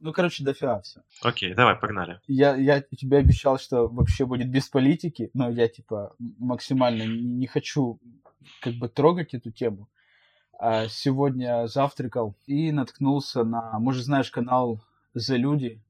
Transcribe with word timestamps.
Ну, 0.00 0.12
короче, 0.12 0.44
дофига 0.44 0.80
все. 0.82 1.00
Окей, 1.22 1.54
давай, 1.54 1.74
погнали. 1.74 2.20
Я, 2.28 2.54
я 2.54 2.80
тебе 2.80 3.18
обещал, 3.18 3.58
что 3.58 3.88
вообще 3.88 4.26
будет 4.26 4.48
без 4.48 4.68
политики, 4.68 5.30
но 5.34 5.50
я, 5.50 5.66
типа, 5.66 6.14
максимально 6.38 7.02
не, 7.02 7.22
не 7.22 7.46
хочу 7.48 7.98
как 8.60 8.74
бы 8.74 8.88
трогать 8.88 9.34
эту 9.34 9.50
тему. 9.50 9.88
А 10.60 10.88
сегодня 10.88 11.66
завтракал 11.66 12.36
и 12.46 12.70
наткнулся 12.70 13.42
на, 13.42 13.78
может, 13.80 14.04
знаешь, 14.04 14.30
канал 14.30 14.80
«За 15.14 15.36
люди», 15.36 15.80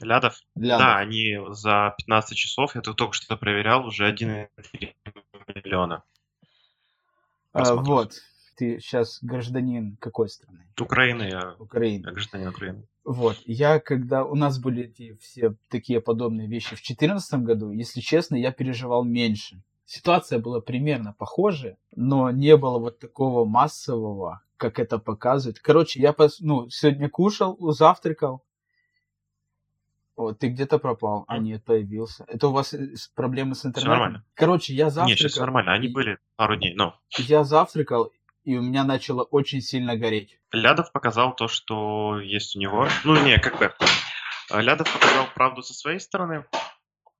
Лядов? 0.00 0.40
Лядов. 0.56 0.78
Да, 0.78 0.96
они 0.98 1.38
за 1.50 1.94
15 1.98 2.36
часов, 2.36 2.74
я 2.74 2.80
тут 2.80 2.96
только 2.96 3.14
что 3.14 3.36
проверял, 3.36 3.86
уже 3.86 4.10
1,3 4.10 4.94
миллиона. 5.54 6.02
А, 7.52 7.74
вот. 7.74 8.14
Ты 8.56 8.80
сейчас 8.80 9.18
гражданин 9.22 9.96
какой 10.00 10.28
страны? 10.28 10.66
Украины, 10.80 11.22
я, 11.22 11.54
Украины. 11.58 12.06
я 12.06 12.12
гражданин 12.12 12.48
Украины. 12.48 12.86
Вот. 13.04 13.38
Я, 13.46 13.80
когда 13.80 14.24
у 14.24 14.34
нас 14.34 14.58
были 14.58 14.84
эти 14.84 15.16
все 15.16 15.54
такие 15.68 16.00
подобные 16.00 16.48
вещи 16.48 16.76
в 16.76 16.82
2014 16.82 17.40
году, 17.40 17.70
если 17.70 18.00
честно, 18.00 18.36
я 18.36 18.52
переживал 18.52 19.04
меньше. 19.04 19.62
Ситуация 19.84 20.38
была 20.38 20.60
примерно 20.60 21.14
похожая, 21.18 21.76
но 21.94 22.30
не 22.30 22.56
было 22.56 22.78
вот 22.78 22.98
такого 22.98 23.44
массового, 23.44 24.42
как 24.56 24.78
это 24.78 24.98
показывает. 24.98 25.58
Короче, 25.60 26.00
я 26.00 26.12
пос... 26.12 26.40
ну, 26.40 26.68
сегодня 26.70 27.08
кушал, 27.08 27.56
завтракал. 27.72 28.44
Вот, 30.14 30.38
ты 30.38 30.48
где-то 30.48 30.78
пропал. 30.78 31.24
А, 31.26 31.38
нет, 31.38 31.64
появился. 31.64 32.24
Это 32.28 32.48
у 32.48 32.52
вас 32.52 32.74
э, 32.74 32.94
проблемы 33.14 33.54
с 33.54 33.64
интернетом? 33.64 33.90
нормально. 33.98 34.24
Короче, 34.34 34.74
я 34.74 34.84
Нет, 34.84 34.94
завтракал. 34.94 35.16
сейчас 35.16 35.36
нормально, 35.38 35.72
они 35.72 35.88
были 35.88 36.18
пару 36.36 36.56
дней, 36.56 36.74
но 36.74 37.00
Я 37.16 37.44
завтракал, 37.44 38.12
и 38.44 38.56
у 38.56 38.62
меня 38.62 38.84
начало 38.84 39.22
очень 39.22 39.60
сильно 39.60 39.96
гореть. 39.96 40.38
Лядов 40.52 40.92
показал 40.92 41.34
то, 41.34 41.48
что 41.48 42.20
есть 42.20 42.56
у 42.56 42.60
него. 42.60 42.88
Ну, 43.04 43.22
не, 43.24 43.38
как 43.38 43.58
бы. 43.58 43.72
Лядов 44.50 44.92
показал 44.92 45.26
правду 45.34 45.62
со 45.62 45.72
своей 45.72 45.98
стороны, 46.00 46.44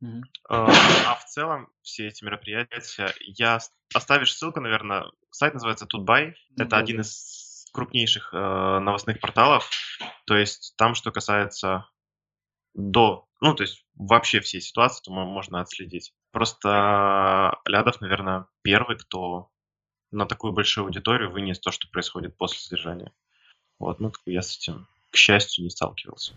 э, 0.02 0.06
а 0.48 1.14
в 1.14 1.24
целом 1.26 1.68
все 1.82 2.08
эти 2.08 2.24
мероприятия, 2.24 3.14
я 3.20 3.58
оставишь 3.94 4.34
ссылку, 4.34 4.60
наверное, 4.60 5.06
сайт 5.30 5.54
называется 5.54 5.86
Тутбай, 5.86 6.34
Ну 6.56 6.64
это 6.64 6.76
один 6.76 7.00
из 7.00 7.66
крупнейших 7.72 8.34
э, 8.34 8.36
новостных 8.80 9.18
порталов, 9.20 9.70
то 10.26 10.36
есть 10.36 10.74
там, 10.76 10.94
что 10.94 11.10
касается 11.10 11.88
до, 12.74 13.26
ну, 13.40 13.54
то 13.54 13.62
есть 13.62 13.86
вообще 13.94 14.40
всей 14.40 14.60
ситуации, 14.60 15.02
то 15.04 15.12
мо- 15.12 15.24
можно 15.24 15.60
отследить. 15.60 16.12
Просто 16.32 17.58
Лядов, 17.66 18.00
наверное, 18.00 18.46
первый, 18.62 18.98
кто 18.98 19.50
на 20.12 20.26
такую 20.26 20.52
большую 20.52 20.84
аудиторию 20.84 21.30
вынес 21.30 21.58
то, 21.58 21.70
что 21.70 21.88
происходит 21.88 22.36
после 22.36 22.58
содержания. 22.60 23.12
Вот, 23.78 23.98
ну, 23.98 24.12
я 24.26 24.42
с 24.42 24.56
этим, 24.56 24.86
к 25.10 25.16
счастью, 25.16 25.64
не 25.64 25.70
сталкивался. 25.70 26.36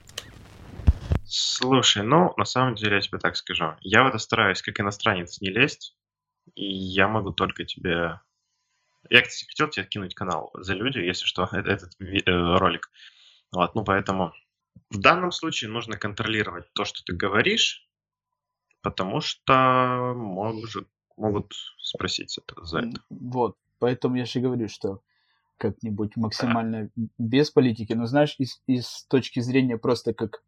Слушай, 1.26 2.04
ну, 2.04 2.34
на 2.38 2.46
самом 2.46 2.76
деле, 2.76 2.96
я 2.96 3.02
тебе 3.02 3.20
так 3.20 3.36
скажу. 3.36 3.76
Я 3.82 4.04
в 4.04 4.08
это 4.08 4.18
стараюсь 4.18 4.62
как 4.62 4.80
иностранец 4.80 5.42
не 5.42 5.50
лезть, 5.50 5.96
и 6.56 6.66
я 6.66 7.08
могу 7.08 7.32
только 7.32 7.66
тебе... 7.66 8.22
Я, 9.10 9.22
кстати, 9.22 9.46
хотел 9.48 9.70
тебе 9.70 9.86
кинуть 9.86 10.16
канал 10.16 10.52
«За 10.56 10.74
люди», 10.74 11.00
если 11.00 11.26
что, 11.26 11.44
э- 11.52 11.60
этот 11.60 11.94
э, 12.00 12.22
ролик. 12.26 12.90
Вот, 13.52 13.76
ну, 13.76 13.84
поэтому 13.84 14.34
в 14.90 15.00
данном 15.00 15.32
случае 15.32 15.70
нужно 15.70 15.98
контролировать 15.98 16.72
то, 16.74 16.86
что 16.86 17.04
ты 17.04 17.14
говоришь, 17.14 17.88
потому 18.82 19.22
что 19.22 20.14
может, 20.16 20.88
могут 21.18 21.54
спросить 21.80 22.38
это 22.38 22.64
за 22.64 22.80
это. 22.80 23.02
Вот, 23.10 23.58
поэтому 23.80 24.16
я 24.16 24.26
же 24.26 24.40
говорю, 24.40 24.68
что 24.68 25.02
как-нибудь 25.58 26.16
максимально 26.18 26.90
без 27.18 27.50
политики, 27.50 27.94
но 27.94 28.06
знаешь, 28.06 28.36
из, 28.40 28.62
из 28.68 29.06
точки 29.10 29.40
зрения 29.40 29.78
просто 29.78 30.14
как 30.14 30.42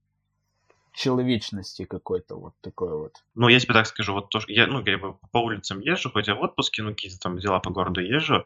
человечности 0.93 1.85
какой-то 1.85 2.35
вот 2.35 2.53
такой 2.61 2.97
вот. 2.97 3.13
Ну, 3.35 3.47
я 3.47 3.59
тебе 3.59 3.73
так 3.73 3.85
скажу, 3.85 4.13
вот 4.13 4.29
то, 4.29 4.39
что 4.39 4.51
я, 4.51 4.67
ну, 4.67 4.83
я 4.83 4.97
бы 4.97 5.17
по 5.31 5.37
улицам 5.37 5.79
езжу, 5.79 6.09
хоть 6.11 6.27
я 6.27 6.35
в 6.35 6.41
отпуске, 6.41 6.81
ну, 6.81 6.89
какие-то 6.89 7.19
там 7.19 7.37
дела 7.37 7.59
по 7.59 7.69
городу 7.69 8.01
езжу, 8.01 8.45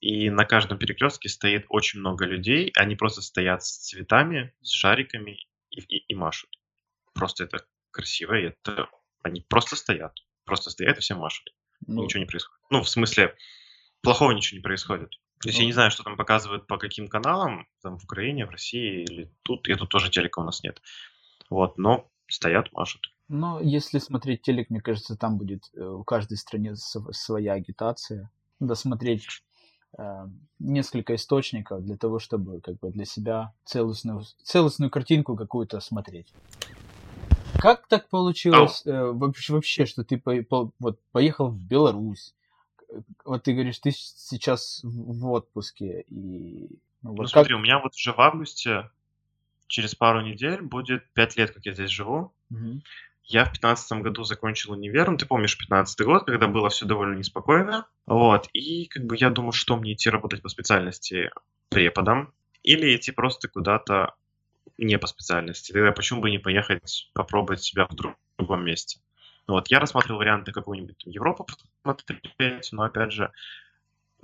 и 0.00 0.30
на 0.30 0.44
каждом 0.44 0.78
перекрестке 0.78 1.28
стоит 1.28 1.66
очень 1.68 1.98
много 1.98 2.24
людей, 2.24 2.72
они 2.76 2.94
просто 2.94 3.20
стоят 3.20 3.64
с 3.64 3.78
цветами, 3.78 4.54
с 4.62 4.70
шариками 4.70 5.48
и, 5.70 5.80
и, 5.80 6.04
и 6.08 6.14
машут. 6.14 6.50
Просто 7.14 7.44
это 7.44 7.64
красиво, 7.90 8.34
и 8.34 8.44
это 8.44 8.88
они 9.22 9.40
просто 9.40 9.74
стоят, 9.74 10.14
просто 10.44 10.70
стоят 10.70 10.98
и 10.98 11.00
все 11.00 11.16
машут. 11.16 11.52
Ну, 11.86 12.04
ничего 12.04 12.20
не 12.20 12.26
происходит. 12.26 12.62
Ну, 12.70 12.82
в 12.82 12.88
смысле, 12.88 13.34
плохого 14.02 14.32
ничего 14.32 14.58
не 14.58 14.62
происходит. 14.62 15.10
То 15.40 15.48
есть 15.48 15.60
я 15.60 15.66
не 15.66 15.72
знаю, 15.72 15.90
что 15.90 16.02
там 16.02 16.16
показывают 16.16 16.66
по 16.66 16.78
каким 16.78 17.06
каналам, 17.06 17.66
там 17.80 17.98
в 17.98 18.04
Украине, 18.04 18.44
в 18.44 18.50
России 18.50 19.04
или 19.04 19.30
тут, 19.42 19.68
и 19.68 19.74
тут 19.74 19.88
тоже 19.88 20.10
телека 20.10 20.40
у 20.40 20.44
нас 20.44 20.62
нет. 20.64 20.82
Вот, 21.48 21.78
но 21.78 22.10
стоят, 22.26 22.72
машут. 22.72 23.12
но 23.28 23.60
если 23.60 23.98
смотреть 23.98 24.42
телек, 24.42 24.68
мне 24.70 24.80
кажется, 24.80 25.16
там 25.16 25.38
будет 25.38 25.70
э, 25.74 25.80
в 25.80 26.02
каждой 26.04 26.36
стране 26.36 26.76
св- 26.76 27.14
своя 27.16 27.52
агитация. 27.52 28.30
Надо 28.60 28.74
смотреть 28.74 29.26
э, 29.96 30.26
несколько 30.58 31.14
источников 31.14 31.84
для 31.84 31.96
того, 31.96 32.18
чтобы 32.18 32.60
как 32.60 32.78
бы 32.80 32.90
для 32.90 33.04
себя 33.04 33.54
целостную, 33.64 34.24
целостную 34.42 34.90
картинку 34.90 35.36
какую-то 35.36 35.80
смотреть. 35.80 36.26
Как 37.60 37.86
так 37.86 38.08
получилось 38.08 38.82
э, 38.84 39.04
вообще, 39.12 39.52
вообще, 39.52 39.86
что 39.86 40.04
ты 40.04 40.18
по- 40.18 40.42
по- 40.42 40.72
вот, 40.78 41.00
поехал 41.12 41.48
в 41.48 41.58
Беларусь? 41.58 42.34
Вот 43.24 43.42
ты 43.42 43.52
говоришь, 43.52 43.78
ты 43.78 43.90
сейчас 43.92 44.80
в 44.82 45.30
отпуске. 45.30 46.02
И, 46.08 46.68
ну, 47.02 47.10
Ну, 47.10 47.16
вот 47.16 47.26
как... 47.26 47.30
смотри, 47.30 47.54
у 47.54 47.58
меня 47.58 47.78
вот 47.78 47.94
уже 47.94 48.12
в 48.12 48.20
августе, 48.20 48.90
через 49.66 49.94
пару 49.94 50.22
недель, 50.22 50.62
будет 50.62 51.08
пять 51.12 51.36
лет, 51.36 51.50
как 51.50 51.64
я 51.66 51.74
здесь 51.74 51.90
живу. 51.90 52.32
Мгм. 52.50 52.82
Я 53.24 53.44
в 53.44 53.52
пятнадцатом 53.52 54.00
году 54.02 54.24
закончил 54.24 54.72
универ, 54.72 55.10
ну, 55.10 55.18
ты 55.18 55.26
помнишь, 55.26 55.58
пятнадцатый 55.58 56.06
год, 56.06 56.24
когда 56.24 56.48
было 56.48 56.70
все 56.70 56.86
довольно 56.86 57.14
неспокойно. 57.14 57.86
Вот, 58.06 58.48
и 58.54 58.86
как 58.86 59.04
бы 59.04 59.16
я 59.18 59.28
думаю, 59.28 59.52
что 59.52 59.76
мне 59.76 59.92
идти 59.92 60.08
работать 60.08 60.40
по 60.40 60.48
специальности 60.48 61.30
преподом 61.68 62.32
или 62.62 62.96
идти 62.96 63.12
просто 63.12 63.48
куда-то 63.48 64.14
не 64.78 64.98
по 64.98 65.06
специальности. 65.06 65.72
Тогда 65.72 65.92
почему 65.92 66.22
бы 66.22 66.30
не 66.30 66.38
поехать 66.38 67.10
попробовать 67.12 67.62
себя 67.62 67.86
в 67.86 67.94
друг- 67.94 68.16
другом 68.38 68.64
месте? 68.64 68.98
Вот, 69.48 69.68
я 69.70 69.80
рассматривал 69.80 70.18
варианты 70.18 70.52
какую-нибудь 70.52 71.02
Европу 71.06 71.46
посмотреть, 71.82 72.68
но, 72.70 72.82
опять 72.82 73.12
же, 73.12 73.32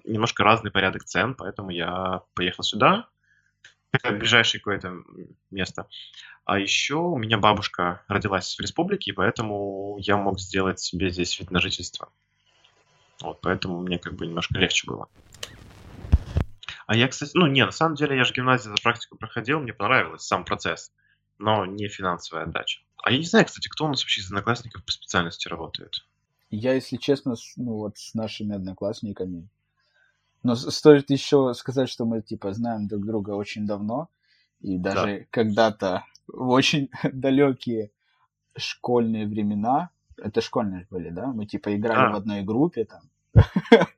немножко 0.05 0.45
разный 0.45 0.71
порядок 0.71 1.05
цен, 1.05 1.35
поэтому 1.35 1.71
я 1.71 2.23
поехал 2.35 2.62
сюда, 2.62 3.09
ближайшее 4.03 4.61
какое-то 4.61 5.03
место. 5.51 5.87
А 6.45 6.59
еще 6.59 6.97
у 6.97 7.17
меня 7.17 7.39
бабушка 7.39 8.03
родилась 8.07 8.55
в 8.57 8.61
республике, 8.61 9.15
поэтому 9.15 9.97
я 9.99 10.19
мог 10.19 10.39
сделать 10.39 10.81
себе 10.81 11.09
здесь 11.09 11.41
вид 11.41 11.51
на 11.51 11.59
жительство. 11.59 12.11
Вот, 13.23 13.41
поэтому 13.41 13.81
мне 13.81 13.99
как 13.99 14.15
бы 14.15 14.27
немножко 14.27 14.59
легче 14.59 14.87
было. 14.87 15.09
А 16.87 16.95
я, 16.95 17.09
кстати, 17.09 17.31
ну 17.33 17.47
не, 17.47 17.65
на 17.65 17.73
самом 17.73 17.95
деле 17.95 18.15
я 18.15 18.25
же 18.25 18.34
гимназию 18.34 18.77
за 18.77 18.83
практику 18.83 19.17
проходил, 19.17 19.59
мне 19.59 19.73
понравилось 19.73 20.27
сам 20.27 20.45
процесс, 20.45 20.93
но 21.39 21.65
не 21.65 21.89
финансовая 21.89 22.45
отдача. 22.45 22.84
А 23.04 23.10
я 23.12 23.19
не 23.19 23.25
знаю, 23.26 23.44
кстати, 23.44 23.69
кто 23.69 23.84
у 23.84 23.88
нас 23.88 24.03
вообще 24.03 24.22
из 24.22 24.26
одноклассников 24.28 24.82
по 24.82 24.91
специальности 24.91 25.47
работает. 25.48 26.06
Я, 26.50 26.72
если 26.72 26.97
честно, 26.97 27.37
с- 27.37 27.54
ну 27.56 27.75
вот 27.75 27.98
с 27.98 28.15
нашими 28.15 28.54
одноклассниками. 28.54 29.47
Но 30.42 30.54
стоит 30.54 31.10
еще 31.10 31.53
сказать, 31.54 31.91
что 31.91 32.06
мы 32.06 32.22
типа 32.22 32.54
знаем 32.54 32.88
друг 32.88 33.04
друга 33.04 33.31
очень 33.32 33.66
давно. 33.66 34.09
И 34.60 34.78
даже 34.78 35.26
когда-то 35.31 36.04
в 36.26 36.48
очень 36.48 36.88
далекие 37.12 37.91
школьные 38.56 39.26
времена, 39.26 39.91
это 40.16 40.41
школьные 40.41 40.86
были, 40.91 41.10
да? 41.10 41.26
Мы 41.26 41.44
типа 41.44 41.76
играли 41.76 42.06
Да. 42.09 42.12
в 42.12 42.16
одной 42.16 42.42
группе 42.42 42.86
там. 42.86 43.03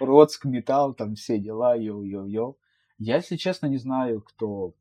Родск, 0.00 0.44
металл, 0.46 0.94
там 0.94 1.14
все 1.14 1.38
дела, 1.38 1.76
йоу-йоу-йоу. 1.76 2.56
Я, 2.98 3.16
если 3.16 3.36
честно, 3.36 3.66
не 3.66 3.78
знаю, 3.78 4.20
кто 4.22 4.74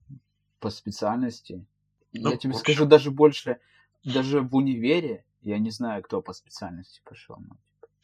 по 0.60 0.70
специальности. 0.70 1.64
Ну, 2.14 2.32
я 2.32 2.38
тебе 2.38 2.54
скажу 2.54 2.86
даже 2.86 3.12
больше, 3.12 3.60
даже 4.04 4.42
в 4.42 4.56
универе 4.56 5.26
я 5.42 5.58
не 5.58 5.72
знаю, 5.72 6.04
кто 6.04 6.22
по 6.22 6.34
специальности 6.34 7.02
пошел. 7.04 7.38
ну. 7.40 7.58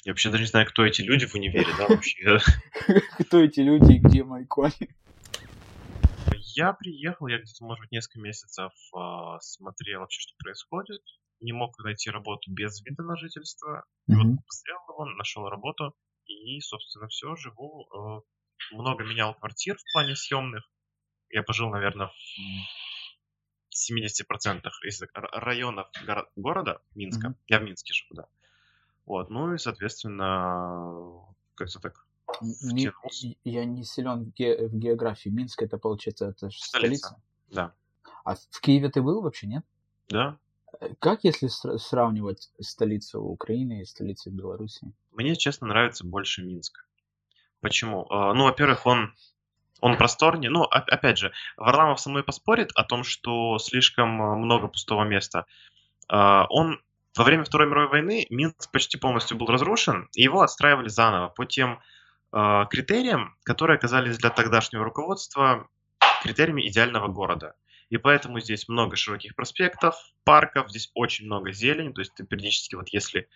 Я 0.04 0.14
вообще 0.14 0.30
даже 0.30 0.44
не 0.44 0.48
знаю, 0.48 0.66
кто 0.68 0.86
эти 0.86 1.02
люди 1.02 1.26
в 1.26 1.36
универе, 1.36 1.68
да, 1.78 1.88
вообще. 1.88 2.40
Кто 3.20 3.40
эти 3.40 3.60
люди 3.60 3.94
и 3.94 4.00
где 4.00 4.24
мой 4.24 4.46
конь? 4.46 4.72
Я 6.56 6.72
приехал, 6.74 7.28
я 7.28 7.40
где-то, 7.40 7.66
может 7.66 7.82
быть, 7.82 7.92
несколько 7.92 8.20
месяцев 8.20 8.72
а, 8.96 9.40
смотрел 9.42 10.00
вообще, 10.00 10.22
что 10.22 10.34
происходит. 10.38 11.02
Не 11.42 11.52
мог 11.52 11.78
найти 11.80 12.10
работу 12.10 12.52
без 12.52 12.82
вида 12.86 13.04
на 13.04 13.16
жительство. 13.18 13.84
И 14.08 14.14
вот 14.14 14.26
сделал 14.50 14.82
его, 14.88 15.06
нашел 15.18 15.50
работу. 15.50 15.94
И, 16.26 16.60
собственно, 16.62 17.08
все, 17.10 17.36
живу. 17.36 17.88
э, 17.94 18.76
Много 18.76 19.04
менял 19.04 19.36
квартир 19.36 19.78
в 19.78 19.94
плане 19.94 20.16
съемных. 20.16 20.64
Я 21.30 21.44
пожил, 21.44 21.70
наверное, 21.70 22.08
в 22.08 22.12
70% 23.78 24.64
из 24.84 25.02
районов 25.14 25.88
горо- 26.06 26.28
города 26.36 26.82
Минска. 26.96 27.30
Мгм. 27.30 27.38
Я 27.48 27.60
в 27.60 27.64
Минске 27.64 27.94
живу, 27.94 28.16
да. 28.16 28.28
Вот, 29.06 29.30
ну 29.30 29.54
и, 29.54 29.58
соответственно, 29.58 31.24
как-то 31.56 31.80
так 31.80 32.06
втянулся. 32.42 33.36
Я 33.44 33.66
не 33.66 33.84
силен 33.84 34.26
в, 34.26 34.34
ге- 34.34 34.68
в 34.68 34.76
географии. 34.78 35.30
Минск 35.30 35.62
это 35.62 35.78
получается 35.78 36.28
это 36.30 36.50
ж 36.50 36.56
Столица. 36.58 37.08
столица. 37.08 37.22
Да. 37.50 37.74
А 38.26 38.36
в 38.36 38.60
Киеве 38.62 38.90
ты 38.90 39.02
был 39.02 39.22
вообще, 39.22 39.48
нет? 39.48 39.64
Да. 40.10 40.38
Э, 40.82 40.94
как, 41.00 41.24
если 41.24 41.48
сравнивать 41.48 42.52
столицу 42.60 43.22
Украины 43.22 43.82
и 43.82 43.86
столицу 43.86 44.32
Беларуси? 44.32 44.92
Мне, 45.12 45.36
честно, 45.36 45.68
нравится 45.68 46.06
больше 46.06 46.44
Минск. 46.44 46.86
Почему? 47.62 48.06
А, 48.10 48.34
ну, 48.34 48.44
во-первых, 48.44 48.86
он, 48.86 49.14
он 49.82 49.98
просторнее. 49.98 50.50
Ну, 50.50 50.64
опять 50.64 51.18
же, 51.18 51.32
Варламов 51.58 52.00
со 52.00 52.10
мной 52.10 52.24
поспорит 52.24 52.72
о 52.76 52.84
том, 52.84 53.04
что 53.04 53.58
слишком 53.60 54.22
а, 54.22 54.36
много 54.36 54.68
пустого 54.68 55.04
места. 55.04 55.46
А, 56.10 56.46
он 56.50 56.82
во 57.16 57.24
время 57.24 57.44
Второй 57.44 57.68
мировой 57.68 57.90
войны 57.90 58.28
Минск 58.30 58.72
почти 58.72 58.98
полностью 58.98 59.38
был 59.38 59.48
разрушен, 59.48 60.10
и 60.16 60.22
его 60.22 60.42
отстраивали 60.42 60.88
заново 60.88 61.30
по 61.30 61.46
тем 61.46 61.80
критериям, 62.30 63.38
которые 63.44 63.78
оказались 63.78 64.18
для 64.18 64.30
тогдашнего 64.30 64.84
руководства 64.84 65.70
критериями 66.22 66.68
идеального 66.68 67.08
города. 67.08 67.56
И 67.90 67.98
поэтому 67.98 68.40
здесь 68.40 68.68
много 68.68 68.96
широких 68.98 69.36
проспектов, 69.36 69.96
парков, 70.24 70.70
здесь 70.70 70.92
очень 70.94 71.26
много 71.26 71.54
зелени, 71.54 71.94
то 71.94 72.02
есть 72.02 72.14
ты 72.16 72.26
периодически 72.26 72.76
вот 72.76 72.90
если... 72.90 73.28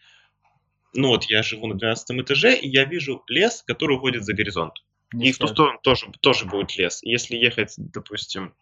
Ну 0.93 1.07
вот 1.07 1.23
я 1.25 1.41
живу 1.41 1.67
на 1.67 1.75
12 1.75 2.19
этаже, 2.19 2.53
и 2.53 2.67
я 2.67 2.83
вижу 2.83 3.23
лес, 3.27 3.63
который 3.65 3.95
уходит 3.95 4.25
за 4.25 4.33
горизонт. 4.33 4.73
Не 5.13 5.29
и 5.29 5.31
в 5.31 5.37
ту 5.37 5.47
сторону 5.47 5.79
тоже, 5.81 6.07
тоже 6.21 6.45
будет 6.45 6.75
лес. 6.77 6.99
Если 7.03 7.35
ехать, 7.35 7.73
допустим, 7.77 8.53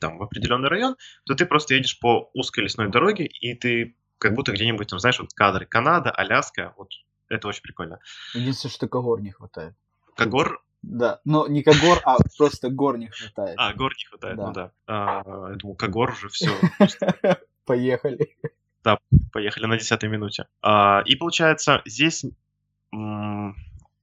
там 0.00 0.18
в 0.18 0.22
определенный 0.22 0.68
район, 0.68 0.96
то 1.24 1.34
ты 1.34 1.46
просто 1.46 1.74
едешь 1.74 1.98
по 1.98 2.30
узкой 2.34 2.64
лесной 2.64 2.90
дороге, 2.90 3.26
и 3.26 3.54
ты 3.54 3.96
как 4.18 4.34
будто 4.34 4.52
где-нибудь 4.52 4.88
там, 4.88 4.98
знаешь, 4.98 5.18
вот 5.18 5.32
кадры 5.32 5.64
Канада, 5.66 6.10
Аляска, 6.10 6.74
вот 6.76 6.90
это 7.28 7.48
очень 7.48 7.62
прикольно. 7.62 8.00
Единственное, 8.34 8.72
что 8.72 8.88
Когор 8.88 9.20
не 9.20 9.30
хватает. 9.30 9.74
Когор 10.14 10.62
да, 10.82 11.20
но 11.24 11.46
не 11.48 11.62
Когор, 11.62 12.00
а 12.04 12.16
просто 12.36 12.70
гор 12.70 12.98
не 12.98 13.08
хватает. 13.08 13.56
А, 13.58 13.72
гор 13.74 13.94
не 13.98 14.04
хватает, 14.04 14.36
да. 14.36 14.46
ну 14.46 14.52
да. 14.52 14.72
А, 14.86 15.50
я 15.50 15.56
думал, 15.56 15.74
Когор 15.74 16.12
уже 16.12 16.28
все. 16.28 16.50
Поехали. 17.64 18.36
Да, 18.84 18.98
поехали 19.32 19.66
на 19.66 19.76
десятой 19.76 20.08
минуте. 20.08 20.46
А, 20.62 21.02
и 21.04 21.16
получается, 21.16 21.82
здесь 21.84 22.24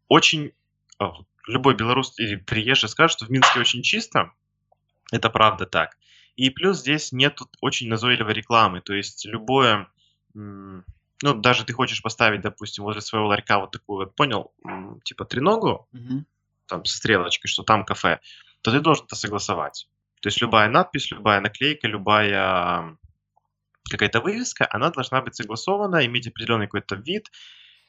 очень... 0.10 0.52
А, 1.00 1.14
любой 1.48 1.76
белорус 1.76 2.18
или 2.20 2.36
приезжий 2.36 2.90
скажет, 2.90 3.18
что 3.18 3.26
в 3.26 3.30
Минске 3.30 3.60
очень 3.60 3.82
чисто. 3.82 4.32
Это 5.12 5.30
правда 5.30 5.66
так. 5.66 5.98
И 6.36 6.50
плюс 6.50 6.80
здесь 6.80 7.12
нет 7.12 7.40
очень 7.62 7.88
назойливой 7.88 8.34
рекламы. 8.34 8.82
То 8.82 8.94
есть 8.94 9.26
любое... 9.26 9.88
Ну, 10.34 11.34
даже 11.34 11.64
ты 11.64 11.72
хочешь 11.72 12.02
поставить, 12.02 12.42
допустим, 12.42 12.84
возле 12.84 13.02
своего 13.02 13.28
ларька 13.28 13.60
вот 13.60 13.72
такую 13.72 14.00
вот, 14.00 14.16
понял, 14.16 14.52
типа 15.06 15.24
треногу, 15.24 15.88
угу 15.94 16.26
там, 16.68 16.86
со 16.86 16.98
стрелочкой, 16.98 17.50
что 17.50 17.64
там 17.64 17.86
кафе, 17.86 18.20
то 18.62 18.72
ты 18.72 18.80
должен 18.80 19.06
это 19.06 19.16
согласовать. 19.16 19.88
То 20.22 20.28
есть 20.28 20.42
любая 20.42 20.70
надпись, 20.70 21.12
любая 21.12 21.40
наклейка, 21.40 21.88
любая 21.88 22.98
какая-то 23.90 24.22
вывеска, 24.22 24.68
она 24.72 24.90
должна 24.90 25.22
быть 25.22 25.36
согласована, 25.36 26.06
иметь 26.06 26.28
определенный 26.28 26.66
какой-то 26.66 26.96
вид, 26.96 27.32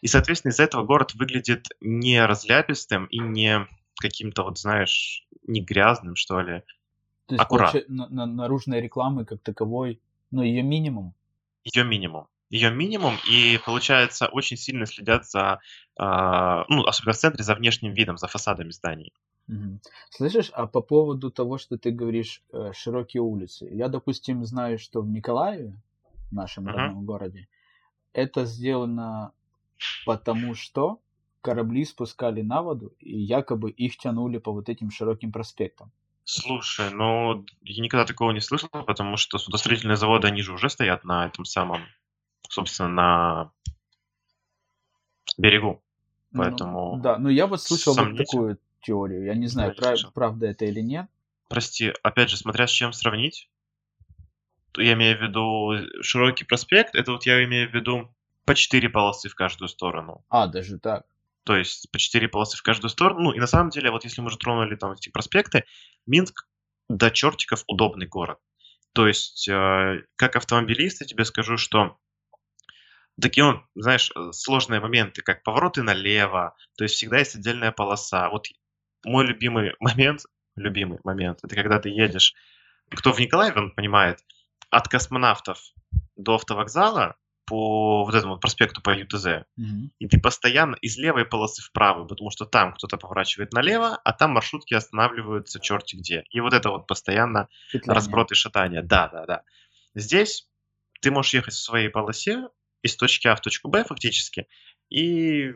и, 0.01 0.07
соответственно, 0.09 0.53
из-за 0.53 0.65
этого 0.65 0.85
город 0.85 1.15
выглядит 1.15 1.69
не 1.81 2.25
разляпистым 2.25 3.07
и 3.07 3.19
не 3.19 3.67
каким-то, 4.01 4.43
вот 4.43 4.59
знаешь, 4.59 5.27
не 5.47 5.63
грязным, 5.63 6.17
что 6.17 6.41
ли. 6.41 6.63
То 7.27 7.35
есть, 7.35 7.43
Аккуратно. 7.43 7.81
На, 7.89 8.09
на, 8.09 8.27
наружной 8.27 8.81
рекламы 8.81 9.25
как 9.25 9.43
таковой, 9.43 10.01
ну, 10.31 10.43
ее 10.43 10.63
минимум? 10.63 11.15
Ее 11.65 11.85
минимум 11.85 12.29
ее 12.51 12.71
минимум, 12.71 13.15
и, 13.29 13.59
получается, 13.65 14.27
очень 14.27 14.57
сильно 14.57 14.87
следят 14.87 15.27
за, 15.27 15.59
э, 15.99 16.65
ну, 16.69 16.85
особенно 16.85 17.13
в 17.13 17.17
центре, 17.17 17.43
за 17.43 17.55
внешним 17.55 17.93
видом, 17.93 18.19
за 18.19 18.29
фасадами 18.29 18.71
зданий. 18.71 19.13
Угу. 19.49 19.81
Слышишь, 20.11 20.51
а 20.53 20.67
по 20.67 20.81
поводу 20.81 21.31
того, 21.31 21.59
что 21.59 21.77
ты 21.77 21.91
говоришь, 21.91 22.43
э, 22.53 22.73
широкие 22.75 23.23
улицы. 23.23 23.69
Я, 23.71 23.89
допустим, 23.89 24.45
знаю, 24.45 24.79
что 24.79 25.03
в 25.03 25.09
Николаеве, 25.09 25.77
в 26.31 26.33
нашем 26.33 26.67
угу. 26.67 26.73
родном 26.73 27.05
городе, 27.05 27.49
это 28.13 28.45
сделано 28.45 29.33
потому, 30.05 30.55
что 30.55 31.01
корабли 31.41 31.85
спускали 31.85 32.43
на 32.43 32.63
воду, 32.63 32.93
и 32.99 33.19
якобы 33.19 33.71
их 33.71 33.97
тянули 33.99 34.39
по 34.39 34.53
вот 34.53 34.69
этим 34.69 34.91
широким 34.91 35.33
проспектам. 35.33 35.93
Слушай, 36.25 36.91
ну, 36.91 37.45
я 37.63 37.83
никогда 37.85 38.05
такого 38.05 38.33
не 38.33 38.41
слышал, 38.41 38.69
потому 38.69 39.17
что 39.17 39.39
судостроительные 39.39 39.97
заводы, 39.97 40.27
они 40.27 40.43
же 40.43 40.53
уже 40.53 40.69
стоят 40.69 41.05
на 41.05 41.27
этом 41.27 41.45
самом 41.45 41.83
собственно, 42.49 42.89
на 42.89 43.53
берегу. 45.39 45.83
Ну, 46.33 46.43
Поэтому... 46.43 46.97
Ну, 46.97 47.03
да, 47.03 47.19
но 47.19 47.31
я 47.31 47.47
вот 47.47 47.63
слышал 47.63 47.95
вот 47.95 48.17
такую 48.17 48.59
теорию. 48.81 49.25
Я 49.25 49.35
не 49.35 49.47
знаю, 49.47 49.75
прав, 49.75 49.99
правда 50.13 50.47
это 50.47 50.65
или 50.65 50.81
нет. 50.81 51.07
Прости, 51.49 51.93
опять 52.03 52.31
же, 52.31 52.37
смотря 52.37 52.67
с 52.67 52.71
чем 52.71 52.93
сравнить. 52.93 53.49
Я 54.77 54.93
имею 54.93 55.17
в 55.19 55.23
виду 55.23 56.03
широкий 56.03 56.45
проспект, 56.45 56.95
это 56.95 57.13
вот 57.13 57.25
я 57.25 57.43
имею 57.45 57.71
в 57.71 57.75
виду 57.75 58.15
по 58.47 58.55
четыре 58.55 58.89
полосы 58.89 59.29
в 59.29 59.35
каждую 59.35 59.69
сторону. 59.69 60.25
А, 60.31 60.47
даже 60.47 60.79
так. 60.79 61.05
То 61.45 61.57
есть 61.57 61.91
по 61.91 61.99
четыре 61.99 62.29
полосы 62.29 62.57
в 62.57 62.63
каждую 62.63 62.91
сторону. 62.91 63.21
Ну 63.21 63.33
и 63.33 63.41
на 63.41 63.47
самом 63.47 63.71
деле, 63.71 63.91
вот 63.91 64.05
если 64.05 64.21
мы 64.21 64.29
уже 64.29 64.39
тронули 64.39 64.77
там 64.77 64.93
эти 64.93 65.11
проспекты, 65.11 65.65
Минск 66.07 66.49
до 66.89 67.11
чертиков 67.11 67.65
удобный 67.67 68.07
город. 68.07 68.39
То 68.93 69.07
есть, 69.07 69.49
э, 69.49 70.05
как 70.17 70.37
автомобилист, 70.37 71.03
я 71.03 71.07
тебе 71.07 71.25
скажу, 71.25 71.57
что 71.57 71.99
такие, 73.21 73.45
ну, 73.45 73.63
знаешь, 73.75 74.11
э, 74.15 74.33
сложные 74.33 74.81
моменты, 74.81 75.23
как 75.23 75.43
повороты 75.43 75.83
налево, 75.83 76.57
то 76.77 76.85
есть 76.85 76.95
всегда 76.95 77.19
есть 77.19 77.35
отдельная 77.35 77.73
полоса. 77.73 78.31
Вот 78.31 78.47
мой 79.05 79.27
любимый 79.27 79.75
момент, 79.81 80.23
любимый 80.55 80.99
момент, 81.05 81.41
это 81.43 81.55
когда 81.55 81.79
ты 81.79 81.91
едешь, 81.91 82.35
кто 82.91 83.13
в 83.13 83.19
Николаеве, 83.19 83.61
он 83.61 83.71
понимает, 83.73 84.25
от 84.71 84.89
космонавтов 84.89 85.61
до 86.17 86.37
автовокзала 86.37 87.17
по 87.47 88.05
вот 88.05 88.15
этому 88.15 88.39
проспекту 88.39 88.83
по 88.83 88.91
ЮТЗ, 88.91 89.27
mm-hmm. 89.27 89.91
и 89.99 90.09
ты 90.09 90.21
постоянно 90.21 90.75
из 90.77 90.99
левой 90.99 91.25
полосы 91.25 91.63
в 91.63 91.71
правую, 91.73 92.07
потому 92.07 92.31
что 92.31 92.45
там 92.45 92.73
кто-то 92.75 92.97
поворачивает 92.97 93.53
налево, 93.53 94.01
а 94.05 94.13
там 94.13 94.33
маршрутки 94.33 94.75
останавливаются 94.75 95.61
черти 95.61 95.97
где. 95.97 96.25
И 96.31 96.41
вот 96.41 96.53
это 96.53 96.71
вот 96.71 96.87
постоянно 96.87 97.49
Петляние. 97.73 97.95
разброд 97.95 98.33
и 98.33 98.35
шатание. 98.35 98.83
Да, 98.83 99.09
да, 99.09 99.27
да. 99.27 99.43
Здесь 99.95 100.49
ты 101.01 101.11
можешь 101.11 101.35
ехать 101.35 101.55
в 101.55 101.63
своей 101.63 101.89
полосе, 101.89 102.49
из 102.83 102.97
точки 102.97 103.29
А 103.29 103.37
в 103.37 103.41
точку 103.41 103.69
Б 103.69 103.85
фактически, 103.85 104.47
и 104.91 105.55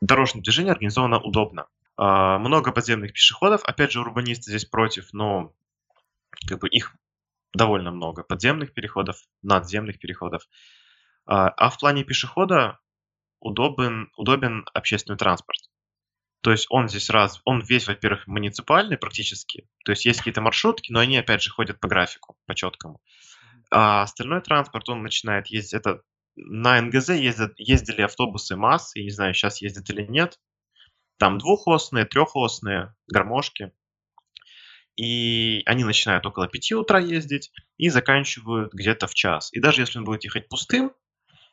дорожное 0.00 0.42
движение 0.42 0.72
организовано 0.72 1.18
удобно. 1.18 1.66
А, 1.96 2.38
много 2.38 2.72
подземных 2.72 3.12
пешеходов, 3.12 3.62
опять 3.64 3.92
же, 3.92 4.00
урбанисты 4.00 4.50
здесь 4.50 4.64
против, 4.64 5.12
но 5.12 5.52
как 6.48 6.60
бы 6.60 6.68
их 6.68 6.94
довольно 7.54 7.90
много. 7.90 8.22
Подземных 8.22 8.74
переходов, 8.74 9.16
надземных 9.42 9.98
переходов. 9.98 10.42
А, 11.26 11.48
а 11.48 11.70
в 11.70 11.78
плане 11.78 12.04
пешехода 12.04 12.78
удобен, 13.40 14.10
удобен 14.16 14.66
общественный 14.74 15.18
транспорт. 15.18 15.60
То 16.42 16.50
есть 16.50 16.66
он 16.68 16.88
здесь 16.88 17.08
раз, 17.08 17.40
он 17.44 17.60
весь, 17.60 17.88
во-первых, 17.88 18.26
муниципальный 18.26 18.98
практически. 18.98 19.66
То 19.84 19.92
есть 19.92 20.04
есть 20.04 20.18
какие-то 20.18 20.42
маршрутки, 20.42 20.92
но 20.92 21.00
они, 21.00 21.16
опять 21.16 21.42
же, 21.42 21.50
ходят 21.50 21.80
по 21.80 21.88
графику, 21.88 22.36
по 22.46 22.54
четкому. 22.54 23.00
А 23.70 24.02
остальной 24.02 24.42
транспорт, 24.42 24.88
он 24.90 25.02
начинает 25.02 25.46
ездить. 25.46 25.72
Это 25.72 26.02
на 26.36 26.80
НГЗ 26.80 27.10
ездят, 27.10 27.58
ездили 27.58 28.02
автобусы 28.02 28.56
МАЗ, 28.56 28.94
я 28.94 29.04
не 29.04 29.10
знаю, 29.10 29.32
сейчас 29.32 29.62
ездят 29.62 29.88
или 29.88 30.02
нет. 30.02 30.38
Там 31.16 31.38
двухосные, 31.38 32.04
трехосные, 32.04 32.94
гармошки. 33.06 33.72
И 34.96 35.62
они 35.66 35.84
начинают 35.84 36.24
около 36.26 36.46
5 36.46 36.72
утра 36.72 37.00
ездить 37.00 37.50
и 37.76 37.88
заканчивают 37.88 38.72
где-то 38.72 39.06
в 39.06 39.14
час. 39.14 39.52
И 39.52 39.60
даже 39.60 39.82
если 39.82 39.98
он 39.98 40.04
будет 40.04 40.24
ехать 40.24 40.48
пустым, 40.48 40.92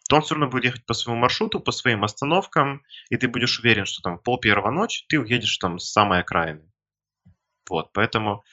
то 0.08 0.18
он 0.18 0.22
все 0.22 0.36
равно 0.36 0.50
будет 0.50 0.66
ехать 0.66 0.86
по 0.86 0.94
своему 0.94 1.22
маршруту, 1.22 1.60
по 1.60 1.72
своим 1.72 2.04
остановкам, 2.04 2.84
и 3.10 3.18
ты 3.18 3.28
будешь 3.28 3.60
уверен, 3.60 3.86
что 3.86 4.02
там 4.02 4.20
пол 4.20 4.40
первого 4.40 4.70
ночи 4.72 5.06
ты 5.08 5.20
уедешь 5.20 5.58
там 5.58 5.80
с 5.80 5.92
самой 5.92 6.20
окраины. 6.20 6.70
Вот, 7.70 7.94
поэтому 7.94 8.44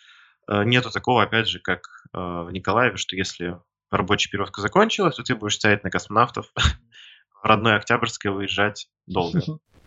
Э, 0.49 0.65
нету 0.65 0.91
такого, 0.91 1.23
опять 1.23 1.47
же, 1.47 1.61
как 1.61 1.83
э, 2.13 2.19
в 2.19 2.51
Николаеве, 2.51 2.97
что 2.97 3.15
если 3.17 3.61
рабочая 3.91 4.31
перевозка 4.31 4.63
закончилась, 4.63 5.17
то 5.17 5.23
ты 5.23 5.35
будешь 5.35 5.57
стоять 5.57 5.85
на 5.85 5.91
космонавтов 5.91 6.51
в 7.43 7.45
родной 7.45 7.77
Октябрьской 7.77 8.31
выезжать 8.31 8.89
долго. 9.07 9.41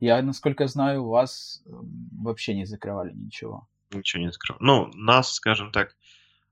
Я, 0.00 0.22
насколько 0.22 0.66
знаю, 0.66 1.04
у 1.04 1.10
вас 1.10 1.62
вообще 1.66 2.54
не 2.54 2.64
закрывали 2.64 3.12
ничего. 3.12 3.68
Ничего 3.90 4.22
не 4.22 4.32
закрывали. 4.32 4.64
Ну, 4.64 4.86
нас, 4.94 5.34
скажем 5.34 5.72
так, 5.72 5.94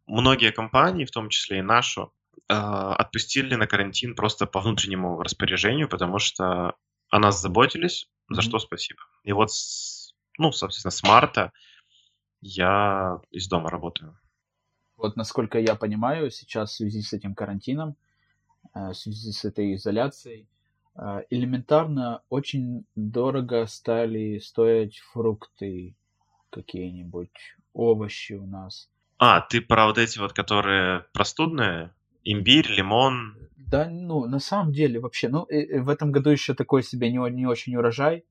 многие 0.06 0.52
компании, 0.52 1.06
в 1.06 1.10
том 1.10 1.30
числе 1.30 1.58
и 1.58 1.62
нашу, 1.62 2.12
э, 2.48 2.54
отпустили 2.54 3.54
на 3.54 3.66
карантин 3.66 4.14
просто 4.14 4.46
по 4.46 4.60
внутреннему 4.60 5.22
распоряжению, 5.22 5.88
потому 5.88 6.18
что 6.18 6.74
о 7.08 7.18
нас 7.18 7.40
заботились, 7.40 8.10
за 8.28 8.40
mm-hmm. 8.40 8.44
что 8.44 8.58
спасибо. 8.58 9.00
И 9.24 9.32
вот, 9.32 9.48
ну, 10.36 10.52
собственно, 10.52 10.90
с 10.90 11.02
марта 11.02 11.52
я 12.42 13.20
из 13.30 13.48
дома 13.48 13.70
работаю. 13.70 14.18
Вот 14.98 15.16
насколько 15.16 15.58
я 15.58 15.74
понимаю, 15.74 16.30
сейчас 16.30 16.72
в 16.72 16.76
связи 16.76 17.00
с 17.00 17.14
этим 17.14 17.34
карантином, 17.34 17.96
э, 18.74 18.90
в 18.90 18.94
связи 18.94 19.32
с 19.32 19.44
этой 19.46 19.74
изоляцией, 19.76 20.48
элементарно 21.30 22.22
очень 22.28 22.84
дорого 22.96 23.66
стали 23.66 24.38
стоить 24.38 24.98
фрукты, 24.98 25.94
какие-нибудь 26.50 27.56
овощи 27.72 28.32
у 28.32 28.46
нас. 28.46 28.88
А, 29.18 29.40
ты 29.40 29.60
про 29.60 29.86
вот 29.86 29.98
эти 29.98 30.18
вот, 30.18 30.32
которые 30.32 31.06
простудные? 31.12 31.92
Имбирь, 32.24 32.68
лимон? 32.68 33.36
Да, 33.56 33.88
ну, 33.88 34.26
на 34.26 34.38
самом 34.38 34.72
деле, 34.72 35.00
вообще, 35.00 35.28
ну, 35.28 35.44
и, 35.44 35.60
и 35.60 35.78
в 35.78 35.88
этом 35.88 36.12
году 36.12 36.30
еще 36.30 36.54
такой 36.54 36.82
себе 36.82 37.10
не, 37.10 37.18
не 37.30 37.46
очень 37.46 37.76
урожай. 37.76 38.24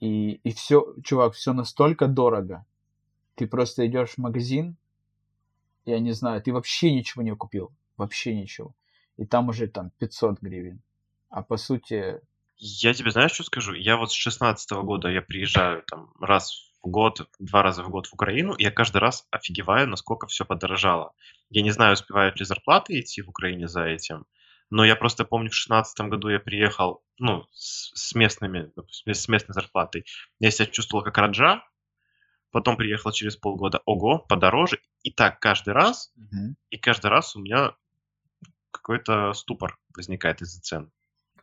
И, 0.00 0.32
и 0.32 0.52
все, 0.52 0.94
чувак, 1.04 1.34
все 1.34 1.52
настолько 1.52 2.06
дорого. 2.06 2.64
Ты 3.34 3.46
просто 3.46 3.86
идешь 3.86 4.10
в 4.10 4.18
магазин, 4.18 4.76
я 5.84 5.98
не 6.00 6.12
знаю, 6.12 6.42
ты 6.42 6.52
вообще 6.52 6.92
ничего 6.92 7.22
не 7.22 7.34
купил. 7.34 7.72
Вообще 7.96 8.34
ничего. 8.34 8.74
И 9.16 9.24
там 9.26 9.48
уже 9.48 9.66
там 9.68 9.90
500 9.98 10.40
гривен. 10.40 10.80
А 11.30 11.42
по 11.42 11.56
сути... 11.56 12.20
Я 12.56 12.92
тебе 12.92 13.10
знаешь, 13.10 13.32
что 13.32 13.44
скажу? 13.44 13.74
Я 13.74 13.96
вот 13.96 14.10
с 14.10 14.14
16 14.14 14.70
года 14.82 15.08
я 15.08 15.22
приезжаю 15.22 15.82
там 15.82 16.12
раз 16.20 16.72
в 16.82 16.88
год, 16.88 17.28
два 17.38 17.62
раза 17.62 17.84
в 17.84 17.90
год 17.90 18.06
в 18.06 18.14
Украину, 18.14 18.54
и 18.54 18.64
я 18.64 18.70
каждый 18.70 18.98
раз 18.98 19.26
офигеваю, 19.30 19.88
насколько 19.88 20.26
все 20.26 20.44
подорожало. 20.44 21.12
Я 21.50 21.62
не 21.62 21.70
знаю, 21.70 21.92
успевают 21.92 22.38
ли 22.38 22.44
зарплаты 22.44 22.98
идти 22.98 23.22
в 23.22 23.28
Украине 23.28 23.68
за 23.68 23.84
этим, 23.84 24.26
но 24.70 24.84
я 24.84 24.96
просто 24.96 25.24
помню, 25.24 25.48
в 25.48 25.54
2016 25.54 26.00
году 26.08 26.28
я 26.28 26.40
приехал, 26.40 27.02
ну, 27.18 27.46
с, 27.52 27.92
с 27.94 28.14
местными, 28.14 28.70
с 28.90 29.28
местной 29.28 29.54
зарплатой. 29.54 30.04
Я 30.40 30.50
себя 30.50 30.66
чувствовал 30.66 31.04
как 31.04 31.16
раджа, 31.18 31.64
потом 32.50 32.76
приехал 32.76 33.12
через 33.12 33.36
полгода, 33.36 33.80
ого, 33.86 34.18
подороже, 34.18 34.80
и 35.02 35.10
так 35.10 35.40
каждый 35.40 35.74
раз, 35.74 36.12
Мгм. 36.16 36.56
и 36.70 36.76
каждый 36.76 37.06
раз 37.06 37.36
у 37.36 37.40
меня 37.40 37.74
какой-то 38.70 39.32
ступор 39.32 39.78
возникает 39.94 40.42
из-за 40.42 40.60
цен. 40.60 40.90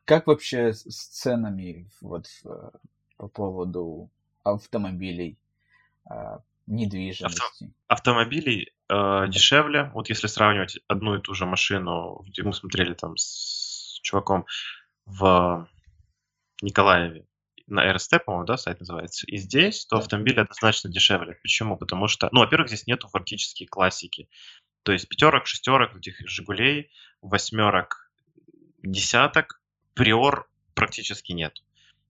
Как 0.05 0.27
вообще 0.27 0.71
с 0.73 1.07
ценами 1.07 1.89
вот 2.01 2.27
э, 2.45 2.69
по 3.17 3.27
поводу 3.27 4.11
автомобилей, 4.43 5.37
а, 6.07 6.41
недвижимости? 6.67 7.73
Автомобилей 7.87 8.71
э, 8.87 9.25
дешевле, 9.27 9.91
вот 9.95 10.09
если 10.09 10.27
сравнивать 10.27 10.79
одну 10.87 11.15
и 11.15 11.21
ту 11.21 11.33
же 11.33 11.47
машину, 11.47 12.23
где 12.27 12.43
мы 12.43 12.53
смотрели 12.53 12.93
там 12.93 13.17
с 13.17 13.99
чуваком 14.03 14.45
в 15.05 15.67
Николаеве, 16.61 17.25
на 17.67 17.91
РСТ, 17.91 18.23
по-моему, 18.23 18.45
да, 18.45 18.57
сайт 18.57 18.79
называется, 18.79 19.25
и 19.25 19.37
здесь, 19.37 19.87
то 19.87 19.95
Да. 19.95 20.03
автомобили 20.03 20.39
однозначно 20.39 20.91
дешевле. 20.91 21.39
Почему? 21.41 21.77
Потому 21.77 22.07
что, 22.07 22.29
ну, 22.31 22.41
во-первых, 22.41 22.67
здесь 22.67 22.85
нету 22.85 23.07
фактически 23.07 23.65
классики. 23.65 24.29
То 24.83 24.91
есть 24.91 25.09
пятерок, 25.09 25.47
шестерок, 25.47 25.95
этих 25.95 26.19
Жигулей, 26.29 26.91
восьмерок, 27.21 28.11
десяток, 28.83 29.63
Приор 29.95 30.47
практически 30.75 31.31
нет. 31.31 31.63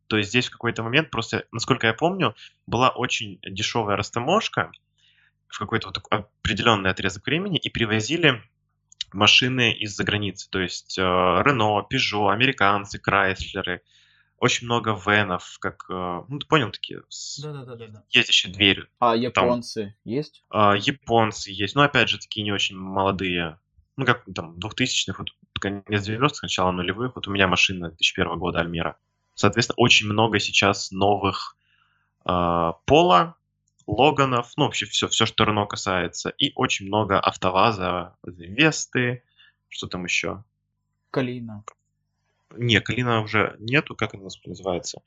То 0.08 0.18
есть 0.18 0.30
здесь 0.30 0.48
в 0.48 0.52
какой-то 0.52 0.84
момент 0.84 1.10
просто, 1.10 1.46
насколько 1.52 1.88
я 1.88 1.94
помню, 1.94 2.36
была 2.68 2.90
очень 2.90 3.40
дешевая 3.44 3.96
растаможка 3.96 4.72
в 5.48 5.58
какой-то 5.58 5.88
вот 5.88 5.96
такой 5.96 6.20
определенный 6.20 6.90
отрезок 6.90 7.26
времени 7.26 7.58
и 7.58 7.70
привозили 7.70 8.42
машины 9.14 9.74
из-за 9.74 10.04
границы. 10.04 10.50
То 10.50 10.60
есть 10.60 10.98
э, 10.98 11.02
Renault, 11.02 11.86
Peugeot, 11.92 12.32
американцы, 12.32 13.00
Крайслеры, 13.00 13.82
очень 14.38 14.66
много 14.66 14.92
венов, 14.92 15.58
как, 15.60 15.86
э, 15.90 16.24
ну 16.28 16.40
ты 16.40 16.46
понял, 16.46 16.72
такие 16.72 17.04
с 17.10 17.40
Да-да-да-да. 17.40 18.04
ездящие 18.10 18.54
дверью. 18.54 18.88
А 19.00 19.16
японцы 19.16 19.96
есть? 20.04 20.44
А, 20.50 20.76
японцы 20.76 21.52
есть, 21.52 21.76
но 21.76 21.84
опять 21.84 22.10
же 22.10 22.20
такие 22.20 22.44
не 22.44 22.52
очень 22.52 22.78
молодые. 22.78 23.60
Ну, 23.98 24.06
как 24.06 24.24
там, 24.34 24.58
2000-х, 24.58 25.16
вот 25.20 25.30
конец 25.60 26.08
90-х, 26.08 26.40
начало 26.44 26.72
нулевых. 26.72 27.16
Вот 27.16 27.28
у 27.28 27.32
меня 27.32 27.48
машина 27.48 27.90
2001 27.90 28.38
года 28.38 28.60
Альмера. 28.60 28.98
Соответственно, 29.36 29.76
очень 29.78 30.08
много 30.08 30.40
сейчас 30.40 30.92
новых 30.92 31.56
а, 32.26 32.74
Пола, 32.86 33.36
Логанов, 33.88 34.52
ну, 34.58 34.66
вообще 34.66 34.86
все, 34.86 35.08
все, 35.08 35.26
что 35.26 35.44
Рено 35.44 35.66
касается. 35.66 36.30
И 36.30 36.52
очень 36.56 36.88
много 36.88 37.20
АвтоВАЗа, 37.20 38.16
Весты, 38.24 39.24
что 39.70 39.88
там 39.88 40.06
еще? 40.06 40.44
Калина. 41.12 41.64
Не, 42.58 42.82
Калина 42.82 43.22
уже 43.22 43.56
нету, 43.60 43.96
как 43.96 44.14
она 44.14 44.28
называется? 44.46 45.02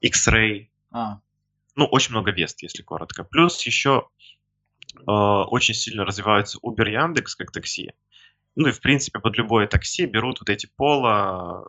X-Ray. 0.00 0.68
А, 0.90 1.20
ну, 1.74 1.86
очень 1.86 2.12
много 2.12 2.32
Вест, 2.32 2.62
если 2.62 2.82
коротко. 2.82 3.24
Плюс 3.24 3.64
еще 3.64 4.08
э, 4.94 5.00
очень 5.06 5.74
сильно 5.74 6.04
развиваются 6.04 6.58
Uber 6.58 6.88
Яндекс 6.88 7.34
как 7.34 7.50
такси. 7.50 7.92
Ну 8.54 8.68
и, 8.68 8.72
в 8.72 8.80
принципе, 8.80 9.18
под 9.18 9.36
любое 9.38 9.66
такси 9.66 10.06
берут 10.06 10.40
вот 10.40 10.50
эти 10.50 10.66
Пола, 10.76 11.66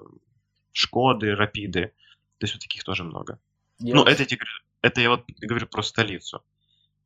Шкоды, 0.72 1.36
Рапиды. 1.36 1.94
То 2.40 2.46
есть 2.46 2.54
вот 2.56 2.62
таких 2.62 2.84
тоже 2.84 3.04
много. 3.04 3.40
я 3.80 3.96
ну, 3.96 4.02
вот- 4.02 4.10
это, 4.10 4.24
я 4.24 4.26
тебе 4.28 4.38
говорю- 4.40 4.64
это 4.82 5.02
я 5.02 5.10
вот 5.10 5.24
говорю 5.40 5.68
про 5.68 5.82
столицу. 5.82 6.44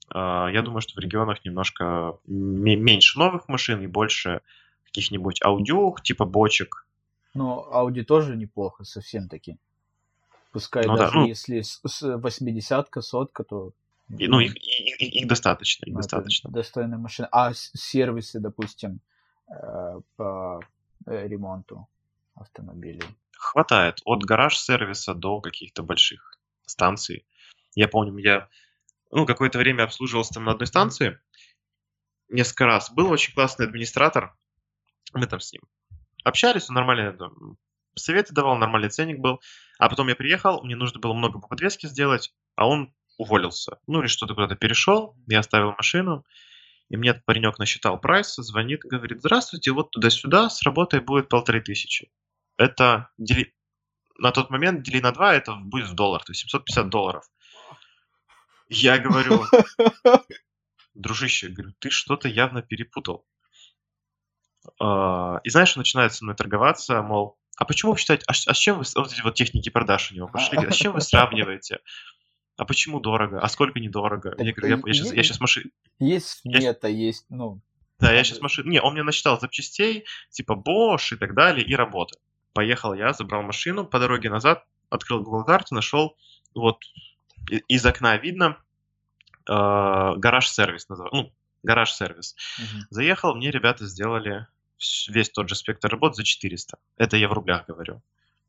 А, 0.10 0.48
я 0.48 0.62
думаю, 0.62 0.82
что 0.82 0.96
в 0.96 1.00
регионах 1.04 1.44
немножко 1.46 2.18
ме- 2.26 2.76
меньше 2.76 3.20
новых 3.20 3.48
машин 3.50 3.82
и 3.82 3.88
больше 3.88 4.42
каких-нибудь 4.86 5.42
аудиух, 5.44 6.02
типа 6.02 6.26
бочек. 6.26 6.86
Ну, 7.34 7.68
Audi 7.72 8.04
тоже 8.04 8.36
неплохо, 8.36 8.84
совсем 8.84 9.28
таки. 9.30 9.58
Пускай 10.52 10.88
Ну 10.88 10.94
да, 10.96 11.04
даже 11.06 11.18
ну- 11.18 11.28
если 11.28 11.62
с, 11.62 11.82
с 11.86 12.02
80-ка, 12.04 13.02
сотка, 13.02 13.44
то... 13.44 13.74
И, 14.18 14.28
ну, 14.28 14.40
их, 14.40 14.56
и- 14.56 14.94
и- 15.06 15.20
их 15.20 15.28
достаточно, 15.28 15.86
их 15.86 15.94
ну, 15.94 16.00
достаточно. 16.00 16.50
достойная 16.50 16.98
машина. 16.98 17.28
А 17.32 17.52
сервисы, 17.54 18.40
допустим, 18.40 19.02
по 20.16 20.60
э, 21.06 21.28
ремонту 21.28 21.88
автомобилей. 22.36 23.04
Хватает. 23.32 24.02
От 24.06 24.24
гараж-сервиса 24.24 25.14
до 25.14 25.42
каких-то 25.42 25.84
больших 25.84 26.38
станций. 26.66 27.26
Я 27.76 27.88
помню, 27.88 28.18
я 28.18 28.50
ну, 29.12 29.26
какое-то 29.26 29.58
время 29.58 29.84
обслуживался 29.84 30.34
там 30.34 30.44
на 30.46 30.52
одной 30.52 30.68
станции. 30.68 31.20
Несколько 32.30 32.66
раз. 32.66 32.92
Был 32.92 33.10
очень 33.10 33.34
классный 33.34 33.68
администратор. 33.68 34.36
Мы 35.14 35.26
там 35.28 35.40
с 35.40 35.54
ним 35.54 35.62
общались, 36.28 36.70
он 36.70 36.76
нормально 36.76 37.18
советы 37.96 38.34
давал, 38.34 38.58
нормальный 38.58 38.90
ценник 38.90 39.20
был. 39.20 39.42
А 39.80 39.90
потом 39.90 40.08
я 40.08 40.16
приехал, 40.16 40.64
мне 40.64 40.76
нужно 40.76 41.00
было 41.00 41.14
много 41.14 41.40
по 41.40 41.48
подвеске 41.48 41.88
сделать, 41.88 42.34
а 42.56 42.68
он 42.68 42.94
уволился. 43.18 43.80
Ну 43.88 44.02
или 44.02 44.08
что-то 44.08 44.36
куда-то 44.36 44.56
перешел, 44.56 45.16
я 45.28 45.40
оставил 45.40 45.72
машину, 45.72 46.26
и 46.90 46.98
мне 46.98 47.14
паренек 47.14 47.60
насчитал 47.60 48.00
прайс, 48.00 48.36
звонит, 48.36 48.82
говорит, 48.82 49.20
здравствуйте, 49.20 49.72
вот 49.72 49.92
туда-сюда, 49.92 50.50
с 50.50 50.62
работой 50.64 51.00
будет 51.02 51.30
полторы 51.30 51.62
тысячи. 51.62 52.10
Это 52.58 53.10
дели- 53.18 53.54
на 54.18 54.32
тот 54.32 54.50
момент 54.50 54.84
дели 54.84 55.00
на 55.02 55.12
два, 55.12 55.36
это 55.36 55.56
будет 55.56 55.88
в 55.88 55.94
доллар, 55.96 56.24
то 56.24 56.32
есть 56.32 56.42
750 56.42 56.90
долларов. 56.90 57.26
Я 58.70 58.98
говорю, 59.00 59.44
дружище, 60.94 61.50
говорю, 61.50 61.74
ты 61.80 61.90
что-то 61.90 62.28
явно 62.28 62.62
перепутал. 62.62 63.26
А, 64.80 65.40
И 65.44 65.50
знаешь, 65.50 65.76
он 65.76 65.82
начинает 65.82 66.14
со 66.14 66.24
мной 66.24 66.36
торговаться, 66.36 67.02
мол, 67.02 67.38
а 67.58 67.66
почему 67.66 67.94
вы 67.94 67.98
считаете, 67.98 68.24
а, 68.28 68.34
с 68.34 68.48
а 68.48 68.54
с 68.54 68.58
чем 68.58 68.78
вы, 68.80 68.84
вот 68.96 69.12
эти 69.12 69.22
вот 69.22 69.36
техники 69.36 69.70
продаж 69.70 70.12
у 70.12 70.16
него 70.16 70.28
пошли, 70.28 70.58
а 70.58 70.72
с 70.72 70.76
чем 70.76 70.94
вы 70.94 71.02
сравниваете? 71.02 71.80
А 72.58 72.66
почему 72.66 73.00
дорого? 73.00 73.40
А 73.40 73.48
сколько 73.50 73.80
недорого? 73.80 74.36
Я 74.38 74.46
Так, 74.46 74.56
говорю, 74.56 74.78
я, 74.78 74.84
я, 74.86 74.94
сейчас, 74.94 75.14
я 75.14 75.24
сейчас 75.24 75.40
машину... 75.40 75.70
Есть 76.00 76.42
Я 76.44 76.54
щ- 76.54 76.62
смета, 76.62 76.88
есть, 76.88 77.26
ну... 77.30 77.62
Да, 78.00 78.12
я 78.12 78.24
сейчас 78.24 78.42
машину... 78.42 78.70
Не, 78.70 78.82
он 78.82 78.94
мне 78.94 79.04
насчитал 79.04 79.40
запчастей, 79.40 80.06
типа 80.32 80.54
Bosch 80.54 81.14
и 81.14 81.16
так 81.16 81.36
далее, 81.36 81.66
и 81.66 81.76
работа. 81.76 82.18
Поехал 82.54 82.94
я, 82.96 83.14
забрал 83.14 83.44
машину, 83.44 83.86
по 83.86 84.00
дороге 84.00 84.30
назад 84.30 84.66
открыл 84.90 85.22
Google 85.22 85.46
карты, 85.46 85.76
нашел, 85.76 86.18
вот, 86.56 86.84
из 87.68 87.86
окна 87.86 88.18
видно, 88.18 88.58
э, 89.48 89.54
гараж-сервис 90.18 90.90
называется, 90.90 91.16
ну, 91.16 91.34
гараж-сервис. 91.64 92.36
мгм. 92.58 92.88
Заехал, 92.90 93.36
мне 93.36 93.52
ребята 93.52 93.86
сделали 93.86 94.48
весь 95.08 95.30
тот 95.30 95.50
же 95.50 95.56
спектр 95.56 95.90
работ 95.90 96.16
за 96.16 96.24
400. 96.24 96.78
Это 96.98 97.18
я 97.18 97.28
в 97.28 97.34
рублях 97.34 97.68
говорю. 97.68 98.02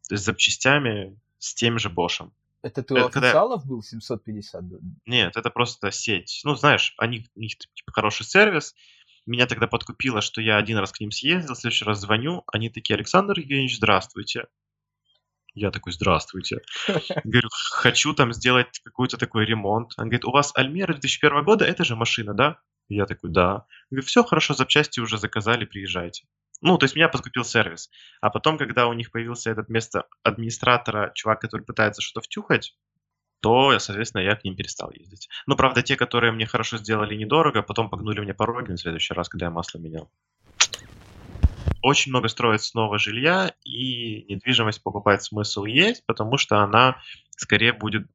То 0.08 0.14
есть 0.14 0.22
с 0.22 0.26
запчастями, 0.26 1.18
с 1.38 1.54
тем 1.54 1.78
же 1.78 1.90
Бошем. 1.90 2.32
Это 2.62 2.82
ты 2.82 2.94
у 2.94 2.96
Это 2.96 3.08
когда- 3.10 3.28
официалов 3.28 3.66
был 3.66 3.82
750? 3.82 4.68
да? 4.68 4.76
Нет, 5.06 5.36
это 5.36 5.50
просто 5.50 5.90
сеть. 5.90 6.40
Ну, 6.44 6.54
знаешь, 6.54 6.94
они, 6.98 7.26
у 7.34 7.40
них 7.40 7.56
типа, 7.56 7.92
хороший 7.92 8.26
сервис. 8.26 8.74
Меня 9.26 9.46
тогда 9.46 9.66
подкупило, 9.66 10.20
что 10.22 10.40
я 10.40 10.56
один 10.56 10.78
раз 10.78 10.90
к 10.90 11.00
ним 11.00 11.10
съездил, 11.10 11.54
в 11.54 11.58
следующий 11.58 11.84
раз 11.84 12.00
звоню, 12.00 12.44
они 12.46 12.70
такие, 12.70 12.94
Александр 12.94 13.38
Евгеньевич, 13.38 13.76
здравствуйте. 13.76 14.46
Я 15.54 15.70
такой, 15.70 15.92
здравствуйте. 15.92 16.60
Говорю, 17.24 17.48
хочу 17.70 18.14
там 18.14 18.32
сделать 18.32 18.80
какой-то 18.84 19.16
такой 19.18 19.44
ремонт. 19.44 19.92
Он 19.96 20.04
говорит, 20.04 20.24
у 20.24 20.30
вас 20.30 20.52
Альмера 20.54 20.92
2001 20.94 21.44
года, 21.44 21.64
это 21.64 21.84
же 21.84 21.94
машина, 21.94 22.32
да? 22.34 22.58
Я 22.88 23.06
такой, 23.06 23.30
да. 23.30 23.66
Говорю, 23.90 24.06
все 24.06 24.24
хорошо, 24.24 24.54
запчасти 24.54 25.00
уже 25.00 25.18
заказали, 25.18 25.64
приезжайте. 25.64 26.26
Ну, 26.60 26.76
то 26.76 26.84
есть 26.84 26.96
меня 26.96 27.08
подкупил 27.08 27.44
сервис. 27.44 27.90
А 28.20 28.30
потом, 28.30 28.58
когда 28.58 28.88
у 28.88 28.92
них 28.92 29.12
появился 29.12 29.50
этот 29.50 29.68
место 29.68 30.06
администратора, 30.22 31.12
чувак, 31.14 31.40
который 31.40 31.62
пытается 31.62 32.02
что-то 32.02 32.24
втюхать, 32.24 32.76
то, 33.40 33.78
соответственно, 33.78 34.22
я 34.22 34.34
к 34.34 34.44
ним 34.44 34.56
перестал 34.56 34.90
ездить. 34.90 35.28
Но, 35.46 35.54
правда, 35.56 35.82
те, 35.82 35.96
которые 35.96 36.32
мне 36.32 36.46
хорошо 36.46 36.78
сделали 36.78 37.14
недорого, 37.14 37.62
потом 37.62 37.88
погнули 37.88 38.20
мне 38.20 38.34
пороги 38.34 38.72
на 38.72 38.76
следующий 38.76 39.14
раз, 39.14 39.28
когда 39.28 39.46
я 39.46 39.50
масло 39.50 39.78
менял. 39.78 40.10
Очень 41.82 42.10
много 42.10 42.26
строится 42.26 42.76
нового 42.76 42.98
жилья, 42.98 43.54
и 43.64 44.24
недвижимость 44.32 44.82
покупать 44.82 45.22
смысл 45.22 45.64
есть, 45.64 46.04
потому 46.06 46.36
что 46.36 46.58
она 46.58 47.00
скорее 47.36 47.72
будет, 47.72 48.08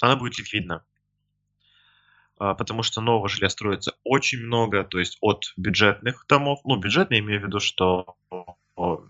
она 0.00 0.14
будет 0.14 0.38
ликвидна. 0.38 0.84
А, 2.40 2.54
потому 2.54 2.82
что 2.82 3.02
нового 3.02 3.28
жилья 3.28 3.50
строится 3.50 3.94
очень 4.02 4.38
много, 4.38 4.82
то 4.82 4.98
есть 4.98 5.18
от 5.20 5.52
бюджетных 5.58 6.24
домов, 6.26 6.60
ну, 6.64 6.76
бюджетные 6.76 7.20
имею 7.20 7.42
в 7.42 7.44
виду, 7.44 7.60
что 7.60 8.16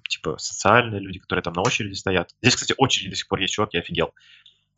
типа 0.09 0.37
социальные 0.39 1.01
люди, 1.01 1.21
которые 1.21 1.45
там 1.45 1.53
на 1.53 1.63
очереди 1.63 1.95
стоят. 1.95 2.35
Здесь, 2.43 2.57
кстати, 2.57 2.75
очереди 2.77 3.11
до 3.11 3.17
сих 3.17 3.29
пор 3.29 3.39
есть, 3.39 3.55
чувак, 3.55 3.73
я 3.73 3.81
офигел. 3.81 4.13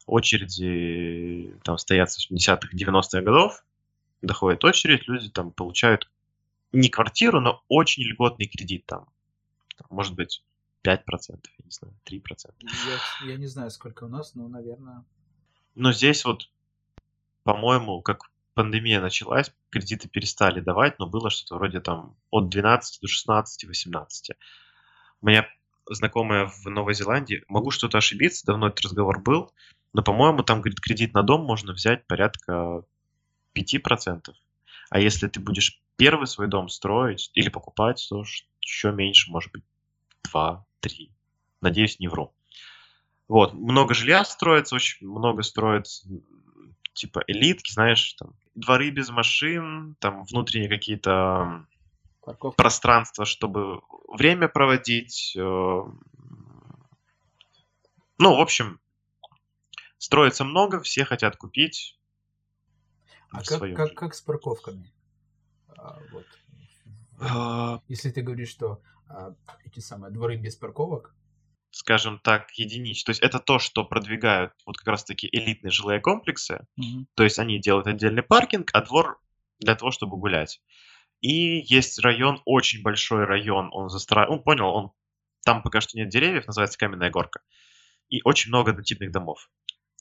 Очереди 0.05 1.57
там 1.65 1.79
стоят 1.79 2.13
с 2.13 2.31
80-х, 2.31 2.77
90-х 2.77 3.23
годов, 3.23 3.65
доходит 4.21 4.63
очередь, 4.65 5.09
люди 5.09 5.31
там 5.31 5.51
получают 5.51 6.11
не 6.73 6.91
квартиру, 6.91 7.41
но 7.41 7.63
очень 7.69 8.03
льготный 8.03 8.47
кредит 8.47 8.85
там. 8.85 9.07
Может 9.89 10.15
быть, 10.15 10.45
5%, 10.85 10.99
я 10.99 11.65
не 11.65 11.71
знаю, 11.71 11.95
3%. 12.05 12.53
Я, 12.61 13.31
я 13.31 13.37
не 13.39 13.47
знаю, 13.47 13.71
сколько 13.71 14.05
у 14.05 14.09
нас, 14.09 14.35
но, 14.35 14.47
наверное... 14.47 15.05
Но 15.75 15.91
здесь 15.93 16.27
вот, 16.27 16.51
по-моему, 17.45 18.03
как 18.03 18.31
пандемия 18.55 19.01
началась, 19.01 19.53
кредиты 19.71 20.09
перестали 20.09 20.61
давать, 20.61 20.99
но 20.99 21.07
было 21.07 21.31
что-то 21.31 21.57
вроде 21.57 21.81
там 21.81 22.17
от 22.31 22.49
12 22.49 23.01
до 23.01 23.09
16, 23.09 23.65
18. 23.65 24.31
У 25.21 25.27
меня 25.27 25.49
знакомая 25.89 26.47
в 26.47 26.67
Новой 26.67 26.95
Зеландии, 26.95 27.45
могу 27.49 27.71
что-то 27.71 27.99
ошибиться, 27.99 28.47
давно 28.47 28.69
этот 28.69 28.83
разговор 28.83 29.21
был, 29.21 29.53
но, 29.93 30.03
по-моему, 30.03 30.43
там, 30.43 30.61
говорит, 30.61 30.81
кредит 30.81 31.15
на 31.15 31.23
дом 31.23 31.45
можно 31.45 31.73
взять 31.73 32.07
порядка 32.07 32.85
5%. 33.55 34.33
А 34.91 34.99
если 34.99 35.29
ты 35.29 35.41
будешь 35.41 35.81
первый 35.97 36.27
свой 36.27 36.49
дом 36.49 36.69
строить 36.69 37.31
или 37.35 37.49
покупать, 37.49 38.05
то 38.09 38.25
еще 38.61 38.93
меньше, 38.93 39.31
может 39.31 39.53
быть, 39.53 39.65
2, 40.25 40.65
3. 40.81 41.11
Надеюсь, 41.61 41.99
не 41.99 42.09
вру. 42.09 42.33
Вот, 43.29 43.55
много 43.55 43.95
жилья 43.95 44.25
строится, 44.25 44.75
очень 44.75 45.07
много 45.07 45.43
строится 45.43 46.07
типа 46.93 47.25
элитки, 47.27 47.73
знаешь, 47.73 48.15
там 48.15 48.35
дворы 48.55 48.91
без 48.91 49.11
машин, 49.11 49.97
там 49.99 50.25
внутренние 50.25 50.69
какие-то 50.69 51.67
Парковка. 52.21 52.57
пространства, 52.57 53.25
чтобы 53.25 53.83
время 54.09 54.49
проводить. 54.49 55.35
Э, 55.37 55.41
ну, 58.19 58.37
в 58.37 58.41
общем, 58.41 58.81
строится 59.99 60.45
много, 60.45 60.81
все 60.83 61.05
хотят 61.05 61.37
купить. 61.37 61.99
А 63.31 63.43
как, 63.43 63.61
как, 63.75 63.95
как 63.95 64.15
с 64.15 64.21
парковками? 64.21 64.93
А, 65.69 65.99
вот. 66.13 66.27
А... 67.21 67.81
Если 67.89 68.11
ты 68.11 68.21
говоришь, 68.21 68.51
что 68.51 68.83
а, 69.09 69.35
эти 69.65 69.81
самые 69.81 70.13
дворы 70.13 70.37
без 70.37 70.55
парковок, 70.55 71.15
скажем 71.73 72.21
так, 72.23 72.51
единичные. 72.53 73.07
То 73.07 73.11
есть 73.11 73.23
это 73.23 73.41
то, 73.41 73.59
что 73.59 73.85
продвигают 73.85 74.53
вот 74.67 74.77
как 74.77 74.87
раз-таки 74.89 75.29
элитные 75.33 75.71
жилые 75.71 76.01
комплексы. 76.01 76.65
Mm-hmm. 76.79 77.07
То 77.15 77.25
есть 77.25 77.39
они 77.39 77.59
делают 77.59 77.87
отдельный 77.87 78.23
паркинг, 78.23 78.71
а 78.73 78.83
двор 78.83 79.19
для 79.59 79.75
того, 79.75 79.91
чтобы 79.91 80.17
гулять. 80.19 80.61
И 81.21 81.63
есть 81.67 81.99
район, 82.01 82.41
очень 82.45 82.83
большой 82.83 83.25
район, 83.25 83.71
он 83.73 83.89
застраивает, 83.89 84.39
он 84.39 84.45
понял, 84.45 84.69
он 84.69 84.91
там 85.45 85.63
пока 85.63 85.81
что 85.81 85.97
нет 85.97 86.09
деревьев, 86.09 86.47
называется 86.47 86.79
Каменная 86.79 87.11
горка. 87.11 87.41
И 88.09 88.21
очень 88.25 88.51
много 88.51 88.73
однотипных 88.73 89.11
домов. 89.11 89.51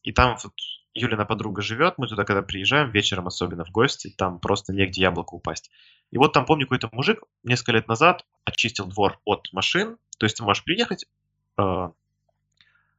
И 0.04 0.12
там 0.12 0.38
вот 0.44 0.54
Юлина 0.94 1.26
подруга 1.26 1.62
живет, 1.62 1.94
мы 1.98 2.08
туда 2.08 2.26
когда 2.26 2.42
приезжаем, 2.42 2.92
вечером 2.92 3.28
особенно 3.28 3.64
в 3.64 3.72
гости, 3.72 4.14
там 4.18 4.40
просто 4.40 4.74
негде 4.74 5.02
яблоко 5.02 5.36
упасть. 5.36 5.72
И 6.10 6.18
вот 6.18 6.34
там, 6.34 6.46
помню, 6.46 6.66
какой-то 6.66 6.90
мужик 6.92 7.24
несколько 7.44 7.74
лет 7.74 7.88
назад 7.88 8.26
очистил 8.44 8.88
двор 8.88 9.20
от 9.24 9.48
машин, 9.54 9.98
то 10.18 10.26
есть 10.26 10.38
ты 10.38 10.44
можешь 10.44 10.64
приехать, 10.64 11.06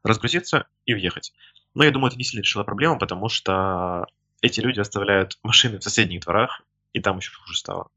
разгрузиться 0.03 0.67
и 0.87 0.95
уехать. 0.95 1.33
Но 1.75 1.85
я 1.85 1.91
думаю, 1.91 2.09
это 2.09 2.19
не 2.19 2.25
сильно 2.25 2.43
решило 2.43 2.65
проблему, 2.65 2.99
потому 2.99 3.29
что 3.29 4.07
эти 4.41 4.61
люди 4.61 4.81
оставляют 4.81 5.39
машины 5.43 5.79
в 5.79 5.85
соседних 5.85 6.21
дворах, 6.21 6.63
и 6.93 7.01
там 7.01 7.19
еще 7.19 7.33
хуже 7.33 7.57
стало. 7.59 7.89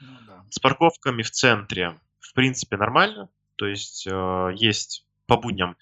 Ну, 0.00 0.12
да. 0.26 0.44
С 0.50 0.58
парковками 0.58 1.22
в 1.22 1.30
центре, 1.30 1.98
в 2.20 2.32
принципе, 2.34 2.76
нормально. 2.76 3.28
То 3.56 3.66
есть 3.66 4.06
э, 4.06 4.50
есть 4.54 5.04
по 5.26 5.36
будням 5.36 5.76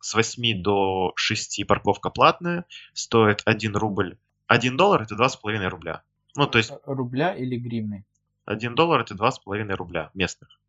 с 0.00 0.14
8 0.14 0.62
до 0.62 1.12
6 1.16 1.66
парковка 1.66 2.10
платная, 2.10 2.64
стоит 2.92 3.42
1 3.44 3.74
рубль. 3.74 4.16
1 4.46 4.76
доллар 4.76 5.02
это 5.02 5.16
2,5 5.16 5.66
рубля. 5.68 6.02
Ну, 6.36 6.46
то 6.46 6.58
есть... 6.58 6.72
Рубля 6.84 7.34
или 7.34 7.56
гривны? 7.56 8.04
1 8.44 8.74
доллар 8.74 9.00
это 9.00 9.14
2,5 9.14 9.74
рубля 9.74 10.10
местных. 10.14 10.60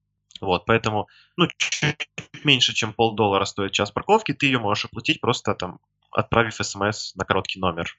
Вот, 0.41 0.65
поэтому, 0.65 1.07
ну, 1.35 1.47
чуть 1.57 2.09
меньше, 2.43 2.73
чем 2.73 2.93
полдоллара 2.93 3.45
стоит 3.45 3.71
час 3.71 3.91
парковки, 3.91 4.33
ты 4.33 4.45
ее 4.45 4.59
можешь 4.59 4.85
оплатить 4.85 5.21
просто 5.21 5.53
там, 5.53 5.79
отправив 6.11 6.55
смс 6.55 7.15
на 7.15 7.25
короткий 7.25 7.59
номер. 7.59 7.97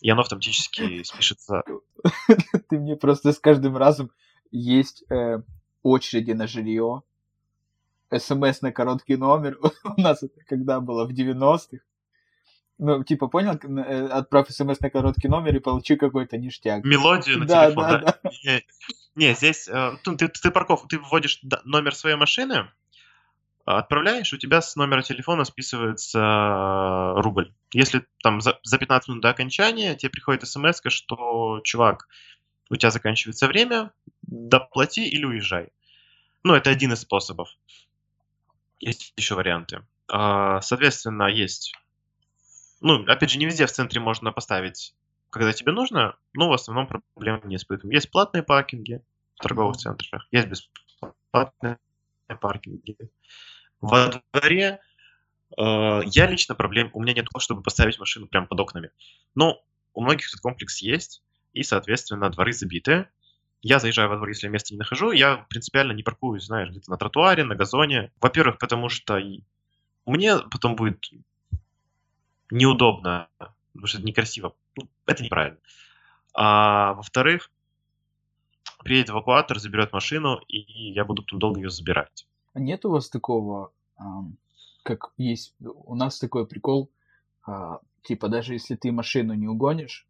И 0.00 0.10
оно 0.10 0.20
автоматически 0.20 1.02
спишется. 1.04 1.62
Ты 2.68 2.78
мне 2.78 2.96
просто 2.96 3.32
с 3.32 3.38
каждым 3.38 3.76
разом 3.76 4.10
есть 4.50 5.04
э, 5.10 5.40
очереди 5.82 6.32
на 6.32 6.46
жилье, 6.46 7.02
смс 8.16 8.60
на 8.60 8.72
короткий 8.72 9.16
номер. 9.16 9.58
У 9.96 10.00
нас 10.00 10.22
это 10.22 10.40
когда 10.46 10.80
было 10.80 11.06
в 11.06 11.12
90-х. 11.12 11.78
Ну, 12.76 13.04
типа, 13.04 13.28
понял, 13.28 13.52
э, 13.54 14.06
отправь 14.08 14.50
смс 14.50 14.80
на 14.80 14.90
короткий 14.90 15.28
номер 15.28 15.56
и 15.56 15.60
получи 15.60 15.96
какой-то 15.96 16.36
ништяк. 16.36 16.84
Мелодию 16.84 17.38
на 17.38 17.46
да, 17.46 17.66
телефон, 17.66 17.84
да? 17.84 18.18
да? 18.22 18.30
Не, 19.14 19.34
здесь 19.34 19.68
э, 19.68 19.96
ты, 20.02 20.28
ты 20.28 20.50
парков, 20.50 20.86
ты 20.88 20.98
вводишь 20.98 21.40
номер 21.64 21.94
своей 21.94 22.16
машины, 22.16 22.68
отправляешь, 23.64 24.32
у 24.32 24.36
тебя 24.36 24.60
с 24.60 24.76
номера 24.76 25.02
телефона 25.02 25.44
списывается 25.44 26.18
э, 26.18 27.20
рубль. 27.20 27.52
Если 27.72 28.04
там 28.22 28.40
за, 28.40 28.58
за 28.62 28.78
15 28.78 29.08
минут 29.08 29.22
до 29.22 29.30
окончания 29.30 29.94
тебе 29.94 30.10
приходит 30.10 30.46
смс, 30.46 30.80
что, 30.88 31.60
чувак, 31.64 32.08
у 32.70 32.76
тебя 32.76 32.90
заканчивается 32.90 33.46
время, 33.46 33.92
доплати 34.22 35.08
или 35.08 35.24
уезжай. 35.24 35.68
Ну, 36.42 36.54
это 36.54 36.70
один 36.70 36.92
из 36.92 37.00
способов. 37.00 37.48
Есть 38.80 39.12
еще 39.16 39.34
варианты. 39.34 39.82
А, 40.08 40.60
соответственно, 40.60 41.24
есть... 41.24 41.74
Ну, 42.80 43.02
опять 43.06 43.30
же, 43.30 43.38
не 43.38 43.46
везде 43.46 43.64
в 43.66 43.72
центре 43.72 44.00
можно 44.00 44.30
поставить, 44.30 44.94
когда 45.34 45.52
тебе 45.52 45.72
нужно, 45.72 46.16
но 46.32 46.48
в 46.48 46.52
основном 46.52 46.86
проблем 46.86 47.40
не 47.44 47.56
испытываем. 47.56 47.92
Есть 47.92 48.10
платные 48.10 48.42
паркинги 48.42 49.02
в 49.34 49.42
торговых 49.42 49.76
центрах, 49.76 50.26
есть 50.30 50.46
бесплатные 50.46 51.78
паркинги. 52.40 52.96
Во 53.80 54.22
дворе 54.32 54.80
э, 55.58 56.00
я 56.06 56.26
лично 56.26 56.54
проблем, 56.54 56.90
у 56.92 57.02
меня 57.02 57.14
нет 57.14 57.26
того, 57.30 57.40
чтобы 57.40 57.62
поставить 57.62 57.98
машину 57.98 58.28
прямо 58.28 58.46
под 58.46 58.60
окнами. 58.60 58.90
Но 59.34 59.60
у 59.92 60.02
многих 60.02 60.28
этот 60.28 60.40
комплекс 60.40 60.80
есть, 60.80 61.22
и, 61.52 61.62
соответственно, 61.62 62.30
дворы 62.30 62.52
забиты. 62.52 63.08
Я 63.60 63.80
заезжаю 63.80 64.08
во 64.10 64.16
двор, 64.16 64.28
если 64.28 64.48
места 64.48 64.72
не 64.72 64.78
нахожу, 64.78 65.10
я 65.10 65.46
принципиально 65.48 65.92
не 65.92 66.02
паркуюсь, 66.02 66.44
знаешь, 66.44 66.70
где-то 66.70 66.90
на 66.90 66.96
тротуаре, 66.96 67.44
на 67.44 67.56
газоне. 67.56 68.12
Во-первых, 68.20 68.58
потому 68.58 68.88
что 68.88 69.20
мне 70.06 70.38
потом 70.50 70.76
будет 70.76 71.10
неудобно, 72.50 73.28
потому 73.74 73.86
что 73.88 73.98
это 73.98 74.06
некрасиво. 74.06 74.54
Ну, 74.76 74.88
это 75.06 75.22
неправильно. 75.22 75.58
А 76.32 76.94
во-вторых, 76.94 77.50
приедет 78.82 79.10
эвакуатор, 79.10 79.58
заберет 79.58 79.92
машину, 79.92 80.40
и 80.48 80.58
я 80.92 81.04
буду 81.04 81.22
потом 81.22 81.38
долго 81.38 81.60
ее 81.60 81.70
забирать. 81.70 82.26
А 82.54 82.60
нет 82.60 82.84
у 82.84 82.90
вас 82.90 83.10
такого, 83.10 83.72
как 84.82 85.12
есть 85.16 85.54
у 85.60 85.94
нас 85.94 86.18
такой 86.18 86.46
прикол, 86.46 86.90
а, 87.46 87.80
типа 88.02 88.28
даже 88.28 88.54
если 88.54 88.76
ты 88.76 88.92
машину 88.92 89.34
не 89.34 89.48
угонишь, 89.48 90.06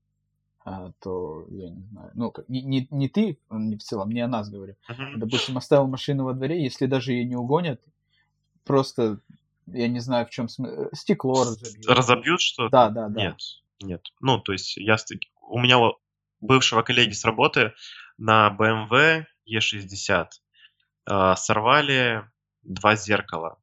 а, 0.64 0.92
то 1.00 1.46
я 1.50 1.70
не 1.70 1.83
знаю, 1.85 2.11
ну 2.14 2.33
не, 2.48 2.62
не, 2.62 2.88
не 2.90 3.09
ты, 3.09 3.38
не 3.50 3.77
в 3.77 3.83
целом, 3.83 4.11
не 4.11 4.20
о 4.20 4.29
нас 4.29 4.50
говорю. 4.50 4.77
Uh-huh. 4.88 5.16
Допустим, 5.16 5.57
оставил 5.57 5.87
машину 5.87 6.24
во 6.24 6.33
дворе, 6.33 6.62
если 6.62 6.87
даже 6.87 7.12
ее 7.12 7.24
не 7.24 7.37
угонят, 7.37 7.83
просто 8.64 9.20
я 9.66 9.88
не 9.88 10.00
знаю 10.00 10.27
в 10.27 10.31
чем 10.31 10.48
смысл, 10.48 10.88
стекло 10.92 11.42
разобьют. 11.42 11.87
Разобьют 11.87 12.40
что-то? 12.40 12.70
Да, 12.70 12.90
да, 12.90 13.09
да. 13.09 13.20
Нет, 13.20 13.37
нет. 13.83 14.03
Ну 14.20 14.38
то 14.38 14.53
есть 14.53 14.77
я 14.77 14.96
у 15.42 15.61
меня 15.61 15.79
бывшего 16.40 16.83
коллеги 16.83 17.12
с 17.12 17.24
работы 17.24 17.72
на 18.18 18.55
BMW 18.59 19.24
E60 19.48 20.29
э, 21.07 21.35
сорвали 21.37 22.24
два 22.62 22.96
зеркала. 22.96 23.59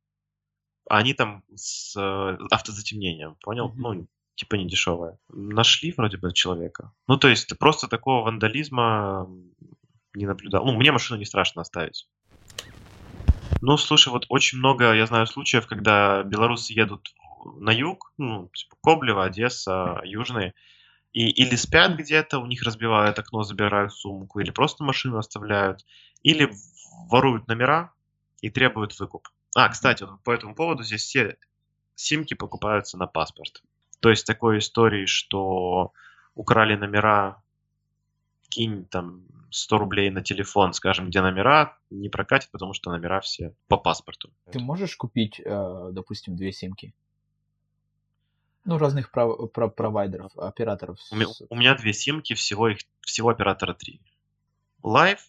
Они 0.89 1.13
там 1.13 1.43
с 1.55 1.95
э, 1.97 2.37
автозатемнением, 2.49 3.35
понял? 3.41 3.69
Mm-hmm. 3.69 3.77
Ну, 3.77 4.07
типа 4.35 4.55
не 4.55 4.67
дешевое. 4.67 5.17
Нашли 5.29 5.93
вроде 5.95 6.17
бы 6.17 6.33
человека. 6.33 6.91
Ну, 7.07 7.17
то 7.17 7.27
есть 7.27 7.57
просто 7.57 7.87
такого 7.87 8.25
вандализма 8.25 9.29
не 10.13 10.25
наблюдал. 10.25 10.65
Ну, 10.65 10.73
мне 10.73 10.91
машину 10.91 11.19
не 11.19 11.25
страшно 11.25 11.61
оставить. 11.61 12.07
Ну, 13.59 13.77
слушай, 13.77 14.09
вот 14.09 14.25
очень 14.29 14.59
много, 14.59 14.93
я 14.93 15.05
знаю, 15.05 15.27
случаев, 15.27 15.67
когда 15.67 16.23
белорусы 16.23 16.73
едут 16.73 17.13
на 17.57 17.71
юг, 17.71 18.13
ну, 18.17 18.49
типа 18.53 18.75
Коблево, 18.81 19.25
Одесса, 19.25 19.99
Южные, 20.03 20.53
и 21.13 21.29
или 21.29 21.55
спят 21.55 21.97
где-то, 21.97 22.39
у 22.39 22.45
них 22.45 22.63
разбивают 22.63 23.19
окно, 23.19 23.43
забирают 23.43 23.93
сумку, 23.93 24.39
или 24.39 24.51
просто 24.51 24.83
машину 24.83 25.17
оставляют, 25.17 25.85
или 26.23 26.51
воруют 27.09 27.47
номера, 27.47 27.93
и 28.41 28.49
требуют 28.49 28.97
выкуп. 28.99 29.27
А, 29.55 29.67
кстати, 29.69 30.05
по 30.23 30.31
этому 30.31 30.55
поводу 30.55 30.83
здесь 30.83 31.03
все 31.03 31.37
симки 31.95 32.33
покупаются 32.33 32.97
на 32.97 33.07
паспорт. 33.07 33.61
То 33.99 34.09
есть 34.09 34.25
такой 34.25 34.59
истории, 34.59 35.05
что 35.05 35.91
украли 36.35 36.75
номера, 36.75 37.41
кинь 38.49 38.85
там 38.85 39.23
100 39.51 39.77
рублей 39.77 40.09
на 40.09 40.21
телефон, 40.21 40.73
скажем, 40.73 41.07
где 41.07 41.21
номера, 41.21 41.77
не 41.89 42.09
прокатит, 42.09 42.49
потому 42.51 42.73
что 42.73 42.91
номера 42.91 43.19
все 43.19 43.53
по 43.67 43.77
паспорту. 43.77 44.31
Ты 44.51 44.59
можешь 44.59 44.95
купить, 44.95 45.39
э, 45.43 45.89
допустим, 45.91 46.35
две 46.35 46.51
симки? 46.51 46.93
Ну, 48.63 48.77
разных 48.77 49.11
пров- 49.11 49.51
пров- 49.51 49.73
провайдеров, 49.75 50.37
операторов. 50.37 50.99
У 51.11 51.15
меня, 51.15 51.27
у 51.49 51.55
меня 51.55 51.75
две 51.75 51.93
симки, 51.93 52.33
всего 52.33 52.69
их 52.69 52.79
всего 53.01 53.29
оператора 53.29 53.73
три. 53.73 53.99
Live, 54.83 55.19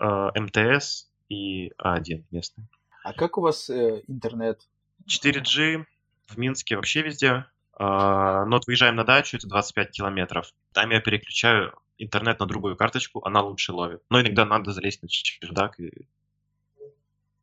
э, 0.00 0.30
МТС 0.40 1.08
и 1.28 1.72
А1 1.78 2.24
местный. 2.30 2.64
А 3.04 3.12
как 3.12 3.38
у 3.38 3.42
вас 3.42 3.70
э, 3.70 4.02
интернет? 4.08 4.66
4G 5.06 5.84
в 6.26 6.38
Минске 6.38 6.76
вообще 6.76 7.02
везде. 7.02 7.46
А, 7.80 8.44
но 8.44 8.56
вот 8.56 8.66
выезжаем 8.66 8.96
на 8.96 9.04
дачу, 9.04 9.36
это 9.36 9.46
25 9.46 9.90
километров. 9.92 10.52
Там 10.72 10.90
я 10.90 11.00
переключаю 11.00 11.78
интернет 11.96 12.40
на 12.40 12.46
другую 12.46 12.76
карточку, 12.76 13.24
она 13.24 13.40
лучше 13.40 13.72
ловит. 13.72 14.02
Но 14.10 14.20
иногда 14.20 14.44
надо 14.44 14.72
залезть 14.72 15.02
на 15.02 15.08
чердак 15.08 15.78
и 15.78 16.06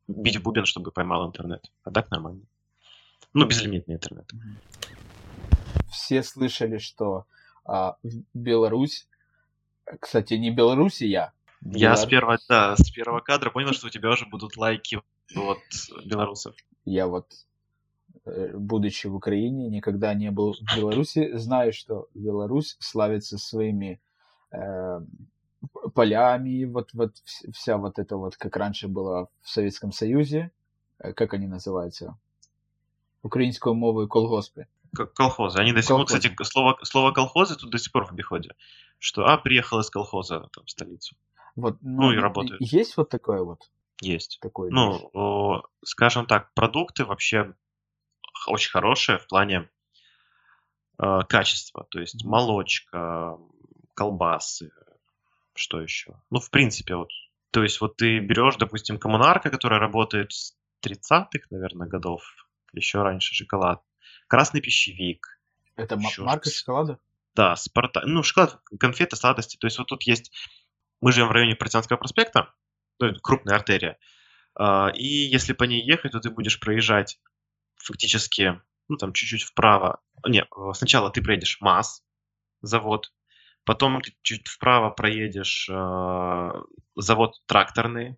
бить 0.07 0.37
в 0.37 0.43
бубен, 0.43 0.65
чтобы 0.65 0.91
поймал 0.91 1.25
интернет. 1.27 1.71
А 1.83 1.91
так 1.91 2.11
нормально. 2.11 2.41
Ну, 3.33 3.45
безлимитный 3.45 3.95
интернет. 3.95 4.29
Все 5.89 6.21
слышали, 6.23 6.77
что 6.79 7.25
а, 7.65 7.95
Беларусь, 8.33 9.07
кстати, 9.99 10.33
не 10.35 10.51
Белоруссия, 10.51 11.33
Я 11.61 11.95
с 11.95 12.01
Белор- 12.05 12.09
первого, 12.09 12.37
да, 12.49 12.75
с 12.75 12.91
первого 12.91 13.21
кадра 13.21 13.49
понял, 13.49 13.71
что 13.71 13.87
у 13.87 13.89
тебя 13.89 14.09
уже 14.09 14.25
будут 14.25 14.57
лайки 14.57 15.01
от 15.35 15.59
белорусов. 16.05 16.55
я 16.85 17.07
вот, 17.07 17.27
будучи 18.53 19.07
в 19.07 19.15
Украине, 19.15 19.67
никогда 19.69 20.13
не 20.13 20.31
был 20.31 20.53
в 20.53 20.75
Беларуси, 20.77 21.31
знаю, 21.37 21.73
что 21.73 22.07
Беларусь 22.13 22.75
славится 22.79 23.37
своими 23.37 23.99
э, 24.51 25.01
полями, 25.93 26.65
вот, 26.65 26.89
вот 26.93 27.11
вс- 27.25 27.51
вся 27.51 27.77
вот 27.77 27.99
это 27.99 28.17
вот, 28.17 28.35
как 28.37 28.55
раньше 28.57 28.87
было 28.87 29.29
в 29.41 29.49
Советском 29.49 29.91
Союзе, 29.91 30.51
э, 30.99 31.13
как 31.13 31.33
они 31.33 31.47
называются? 31.47 32.17
Українською 33.23 33.75
мовою 33.75 34.07
колгоспи. 34.07 34.65
К- 34.93 35.05
Колхозы. 35.07 35.59
Они 35.59 35.73
до 35.73 35.81
сих 35.81 35.89
пор, 35.95 36.05
кстати, 36.05 36.33
слово, 36.43 36.77
слово 36.83 37.11
колхозы 37.11 37.55
тут 37.55 37.69
до 37.71 37.77
сих 37.77 37.91
пор 37.91 38.05
в 38.05 38.11
обиходе. 38.11 38.51
Что, 38.99 39.25
а, 39.25 39.37
приехал 39.37 39.79
из 39.79 39.89
колхоза 39.89 40.47
там, 40.53 40.65
в 40.65 40.69
столицу. 40.69 41.15
Вот, 41.55 41.77
Ну, 41.81 42.11
и 42.11 42.17
работают. 42.17 42.61
Есть 42.61 42.97
вот 42.97 43.09
такое 43.09 43.43
вот? 43.43 43.59
Есть. 44.01 44.39
Такое 44.41 44.71
Ну, 44.71 45.09
о, 45.13 45.63
скажем 45.83 46.25
так, 46.25 46.53
продукты 46.53 47.05
вообще 47.05 47.53
очень 48.47 48.71
хорошие 48.71 49.17
в 49.17 49.27
плане 49.27 49.69
э, 50.99 51.19
качества. 51.27 51.85
То 51.89 51.99
есть 51.99 52.23
молочка, 52.23 53.37
колбасы, 53.93 54.71
что 55.53 55.81
еще? 55.81 56.13
Ну, 56.29 56.39
в 56.39 56.49
принципе, 56.49 56.95
вот. 56.95 57.09
То 57.51 57.63
есть 57.63 57.79
вот 57.81 57.97
ты 57.97 58.19
берешь, 58.19 58.57
допустим, 58.57 58.97
коммунарка, 58.99 59.49
которая 59.49 59.79
работает 59.79 60.33
с 60.33 60.55
30-х, 60.85 61.47
наверное, 61.49 61.87
годов, 61.87 62.23
еще 62.73 63.01
раньше 63.01 63.33
шоколад, 63.33 63.81
красный 64.27 64.61
пищевик, 64.61 65.39
Это 65.77 65.95
Ещё 65.95 66.25
марка 66.25 66.49
шоколада? 66.49 66.99
да, 67.33 67.55
Спарта... 67.55 68.01
Ну, 68.05 68.23
шоколад, 68.23 68.59
конфеты, 68.79 69.15
сладости. 69.15 69.57
То 69.57 69.67
есть 69.67 69.77
вот 69.77 69.87
тут 69.87 70.03
есть... 70.03 70.31
Мы 71.01 71.11
живем 71.11 71.27
в 71.27 71.31
районе 71.31 71.55
Партизанского 71.55 71.97
проспекта, 71.97 72.53
ну, 72.99 73.13
крупная 73.21 73.55
артерия. 73.55 73.97
А, 74.55 74.89
И 74.95 75.05
если 75.05 75.53
по 75.53 75.63
ней 75.65 75.81
ехать, 75.85 76.13
то 76.13 76.19
ты 76.19 76.29
будешь 76.29 76.59
проезжать 76.59 77.19
фактически, 77.77 78.61
ну, 78.87 78.97
там, 78.97 79.13
чуть-чуть 79.13 79.43
вправо. 79.43 80.01
Не, 80.27 80.45
сначала 80.73 81.09
ты 81.11 81.21
проедешь 81.21 81.59
МАЗ, 81.61 82.03
завод, 82.61 83.11
потом 83.63 84.01
ты 84.01 84.13
чуть 84.21 84.47
вправо 84.47 84.89
проедешь 84.89 85.69
э, 85.69 86.51
завод 86.95 87.41
тракторный, 87.45 88.17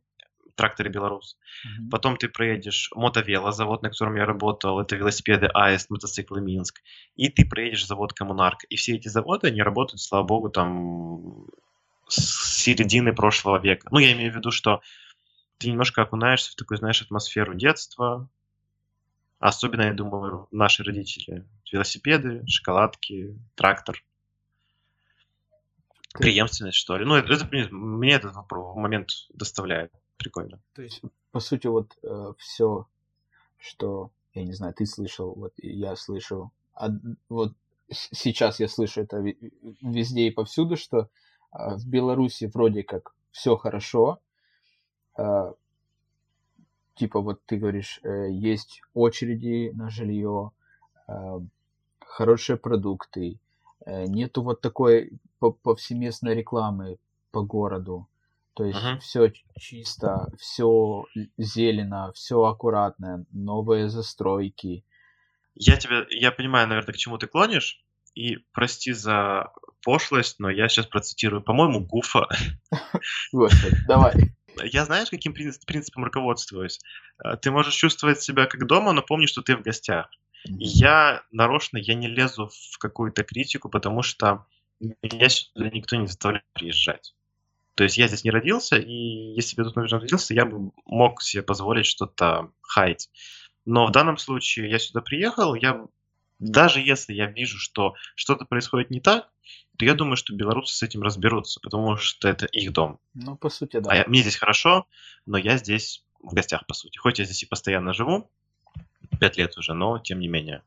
тракторы 0.56 0.89
Беларусь. 0.89 1.38
Мгм. 1.63 1.89
Потом 1.89 2.17
ты 2.17 2.28
проедешь 2.28 2.89
мотовело, 2.96 3.52
завод, 3.52 3.84
на 3.84 3.89
котором 3.89 4.15
я 4.15 4.26
работал, 4.26 4.80
это 4.80 4.96
велосипеды 4.96 5.48
АЭС, 5.54 5.89
мотоциклы 5.89 6.41
Минск. 6.41 6.82
И 7.15 7.30
ты 7.30 7.46
проедешь 7.46 7.86
завод 7.86 8.13
Коммунарк. 8.13 8.63
И 8.70 8.76
все 8.76 8.96
эти 8.96 9.08
заводы, 9.08 9.48
они 9.48 9.62
работают, 9.62 10.02
слава 10.02 10.24
богу, 10.24 10.50
там 10.50 11.46
с 12.08 12.58
середины 12.58 13.13
прошлого 13.13 13.60
века. 13.60 13.88
Ну, 13.91 14.00
я 14.00 14.12
имею 14.13 14.34
в 14.34 14.36
виду, 14.36 14.52
что 14.52 14.82
ты 15.60 15.70
немножко 15.70 16.02
окунаешься 16.02 16.52
в 16.52 16.56
такую, 16.56 16.78
знаешь, 16.78 17.02
атмосферу 17.02 17.54
детства. 17.54 18.30
Особенно, 19.39 19.84
я 19.84 19.93
думаю, 19.93 20.47
наши 20.52 20.84
родители. 20.84 21.45
Велосипеды, 21.71 22.43
шоколадки, 22.47 23.38
трактор. 23.56 24.04
Ты- 26.13 26.23
Преемственность, 26.23 26.78
что 26.78 26.97
ли. 26.97 27.06
Ну, 27.06 27.15
это, 27.15 27.34
это 27.34 27.45
мне- 27.71 28.13
этот 28.13 28.36
вопро- 28.36 28.73
момент 28.76 29.10
доставляет. 29.34 29.91
Прикольно. 30.17 30.60
То 30.73 30.82
есть, 30.82 31.02
по 31.32 31.39
сути, 31.39 31.67
вот 31.67 31.95
все, 32.39 32.88
что, 33.58 34.12
я 34.34 34.43
не 34.43 34.54
знаю, 34.54 34.73
ты 34.73 34.86
слышал, 34.88 35.34
вот 35.36 35.54
и 35.58 35.69
я 35.69 35.95
слышал, 35.95 36.52
а 36.73 36.89
вот 37.30 37.54
сейчас 37.89 38.60
я 38.60 38.67
слышу 38.67 39.02
это 39.02 39.17
везде 39.82 40.28
и 40.28 40.32
повсюду, 40.32 40.76
что 40.76 41.10
а, 41.52 41.78
в 41.78 41.86
Беларуси 41.88 42.45
вроде 42.45 42.84
как 42.84 43.13
все 43.32 43.56
хорошо, 43.56 44.19
а, 45.15 45.54
типа 46.98 47.22
вот 47.22 47.42
ты 47.46 47.58
говоришь, 47.58 48.00
э, 48.04 48.30
есть 48.32 48.82
очереди 48.94 49.72
на 49.74 49.90
жилье, 49.90 50.52
а, 51.08 51.42
хорошие 52.06 52.58
продукты, 52.58 53.40
э, 53.86 54.06
нету 54.08 54.42
вот 54.42 54.62
такой 54.62 55.12
по- 55.40 55.52
повсеместной 55.52 56.36
рекламы 56.36 56.98
по 57.32 57.42
городу. 57.42 58.08
То 58.54 58.66
есть 58.66 58.80
Мгм. 58.80 59.00
все 59.00 59.32
чисто, 59.60 60.30
все 60.40 61.06
зелено, 61.38 62.12
все 62.14 62.44
аккуратно, 62.44 63.26
новые 63.32 63.88
застройки. 63.90 64.84
Я 65.54 65.78
тебя, 65.78 66.06
я 66.10 66.32
понимаю, 66.32 66.68
наверное, 66.68 66.94
к 66.94 66.98
чему 66.98 67.18
ты 67.18 67.28
клонишь, 67.28 67.84
и 68.16 68.38
прости 68.52 68.94
за 68.94 69.52
пошлость, 69.84 70.40
но 70.40 70.50
я 70.50 70.68
сейчас 70.70 70.88
процитирую, 70.88 71.44
по-моему, 71.44 71.82
Гуфа. 71.86 72.28
Господи, 73.32 73.78
давай. 73.88 74.14
Я 74.63 74.86
знаешь, 74.86 75.10
каким 75.10 75.34
принцип- 75.34 75.65
принципом 75.65 76.04
руководствуюсь? 76.04 76.80
Э, 77.24 77.38
Ты 77.38 77.52
можешь 77.52 77.76
чувствовать 77.76 78.22
себя 78.22 78.46
как 78.46 78.65
дома, 78.67 78.91
но 78.93 79.02
помни, 79.02 79.26
что 79.26 79.41
ты 79.41 79.56
в 79.56 79.62
гостях. 79.62 80.10
И 80.46 80.65
я 80.65 81.24
нарочно, 81.32 81.78
я 81.78 81.96
не 81.96 82.08
лезу 82.08 82.50
в 82.50 82.78
какую-то 82.78 83.24
критику, 83.24 83.70
потому 83.70 84.02
что 84.02 84.46
меня 84.80 85.30
сюда 85.30 85.70
никто 85.70 85.96
не 85.96 86.08
заставляет 86.08 86.46
приезжать. 86.54 87.15
То 87.76 87.84
есть 87.84 87.98
я 87.98 88.08
здесь 88.08 88.24
не 88.24 88.32
родился, 88.32 88.78
и 88.78 88.91
если 88.91 89.56
бы 89.56 89.62
я 89.62 89.65
тут, 89.65 89.76
наверное, 89.76 90.00
родился, 90.00 90.34
я 90.34 90.46
бы 90.46 90.72
мог 90.86 91.22
себе 91.22 91.43
позволить 91.43 91.86
что-то 91.86 92.52
хаять. 92.62 93.10
Но 93.65 93.86
в 93.86 93.91
данном 93.91 94.17
случае 94.17 94.70
я 94.70 94.80
сюда 94.80 95.02
приехал, 95.02 95.54
я 95.54 95.86
даже 96.39 96.80
если 96.82 97.13
я 97.13 97.26
вижу, 97.28 97.58
что 97.58 97.95
что-то 98.15 98.45
происходит 98.45 98.89
не 98.91 99.00
так, 99.00 99.30
то 99.78 99.86
я 99.86 99.93
думаю, 99.93 100.17
что 100.17 100.34
белорусы 100.36 100.76
с 100.76 100.84
этим 100.84 101.02
разберутся, 101.04 101.60
потому 101.62 101.97
что 101.97 102.28
это 102.28 102.45
их 102.47 102.73
дом. 102.73 103.00
Ну, 103.13 103.36
по 103.38 103.50
сути, 103.50 103.80
да. 103.80 103.91
А 103.91 103.95
я- 103.95 104.06
мне 104.08 104.21
здесь 104.21 104.36
хорошо, 104.38 104.88
но 105.26 105.38
я 105.38 105.58
здесь 105.58 106.04
в 106.19 106.34
гостях, 106.34 106.65
по 106.65 106.73
сути. 106.73 106.97
Хоть 106.97 107.19
я 107.19 107.26
здесь 107.26 107.43
и 107.43 107.45
постоянно 107.45 107.93
живу, 107.93 108.30
пять 109.19 109.38
лет 109.38 109.58
уже, 109.58 109.73
но 109.73 110.00
тем 110.00 110.19
не 110.19 110.28
менее. 110.28 110.63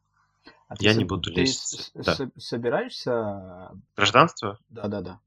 А 0.69 0.77
ты 0.77 0.85
я 0.85 0.95
не 0.95 1.05
буду 1.05 1.33
ты 1.33 1.41
лезть. 1.41 1.81
с- 1.81 1.91
Да. 1.95 2.15
со- 2.15 2.31
собираешься? 2.39 3.73
Гражданство? 3.97 4.59
Да-да-да. 4.69 5.19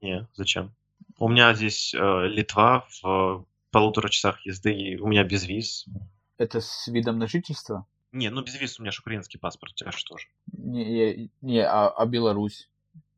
Не, 0.00 0.26
зачем? 0.34 0.72
У 1.18 1.28
меня 1.28 1.54
здесь 1.54 1.94
э, 1.94 2.26
Литва 2.26 2.86
в 3.02 3.44
полутора 3.70 4.08
часах 4.08 4.44
езды, 4.44 4.74
и 4.74 4.96
у 4.98 5.06
меня 5.06 5.22
без 5.22 5.44
виз. 5.44 5.86
Это 6.38 6.60
с 6.60 6.88
видом 6.88 7.18
на 7.20 7.28
жительство? 7.28 7.86
Не, 8.12 8.28
ну 8.30 8.42
без 8.42 8.60
виз 8.60 8.78
у 8.78 8.82
меня 8.82 8.92
же 8.92 9.00
украинский 9.00 9.38
паспорт, 9.40 9.72
у 9.72 9.74
тебя 9.76 9.90
что 9.92 10.16
же? 10.18 10.26
Не, 10.52 11.30
не 11.40 11.60
а, 11.60 11.88
а 11.88 12.06
Беларусь? 12.06 12.68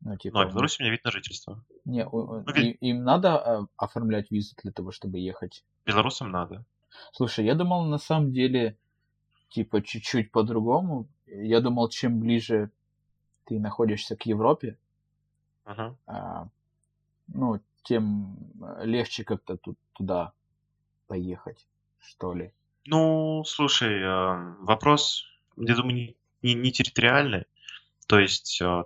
Ну, 0.01 0.15
типа, 0.17 0.37
Ну, 0.39 0.45
а 0.45 0.47
в 0.47 0.51
Беларуси 0.51 0.77
у 0.79 0.83
меня 0.83 0.91
вид 0.93 1.03
на 1.03 1.11
жительство. 1.11 1.63
Не, 1.83 2.07
у- 2.07 2.41
Ну, 2.41 2.49
и- 2.51 2.53
ведь- 2.53 2.77
им 2.81 3.03
надо 3.03 3.37
а, 3.37 3.67
оформлять 3.77 4.31
визу 4.31 4.55
для 4.63 4.71
того, 4.71 4.91
чтобы 4.91 5.19
ехать. 5.19 5.63
Белорусам 5.85 6.31
надо. 6.31 6.63
Слушай, 7.11 7.45
я 7.45 7.55
думал 7.55 7.85
на 7.85 7.97
самом 7.97 8.31
деле, 8.31 8.77
типа, 9.49 9.81
чуть-чуть 9.81 10.31
по-другому. 10.31 11.07
Я 11.27 11.59
думал, 11.59 11.89
чем 11.89 12.19
ближе 12.19 12.71
ты 13.45 13.59
находишься 13.59 14.15
к 14.15 14.25
Европе, 14.25 14.77
Ага. 15.65 15.97
а, 16.07 16.47
ну, 17.27 17.59
тем 17.83 18.37
э, 18.61 18.85
легче 18.85 19.23
как-то 19.23 19.57
тут, 19.57 19.77
туда 19.93 20.31
поехать, 21.07 21.67
что 21.99 22.33
ли. 22.33 22.53
Ну, 22.87 23.43
слушай, 23.45 23.99
э, 24.01 24.55
вопрос, 24.59 25.25
я 25.57 25.75
думаю, 25.75 25.95
не, 25.95 26.15
не- 26.43 26.53
не 26.53 26.71
территориальный. 26.71 27.45
То 28.07 28.19
есть 28.19 28.61
э, 28.61 28.83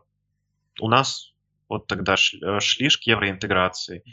у 0.82 0.90
нас 0.90 1.34
вот 1.70 1.88
тогда 1.88 2.18
шли, 2.18 2.42
э, 2.44 2.60
шли 2.62 2.90
ж 2.90 3.00
к 3.00 3.04
евроинтеграции, 3.04 4.04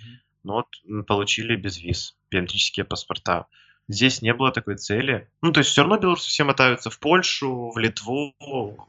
но 0.44 0.54
вот 0.54 0.68
м, 0.88 1.04
получили 1.04 1.56
без 1.56 1.78
виз 1.78 2.16
биометрические 2.30 2.84
паспорта. 2.84 3.46
Здесь 3.88 4.22
не 4.22 4.34
было 4.34 4.52
такой 4.52 4.76
цели. 4.76 5.30
Ну, 5.42 5.52
то 5.52 5.60
есть 5.60 5.70
все 5.70 5.82
равно 5.82 5.98
белорусы 5.98 6.28
все 6.28 6.44
мотаются 6.44 6.90
в 6.90 6.98
Польшу, 7.00 7.70
в 7.74 7.78
Литву. 7.78 8.34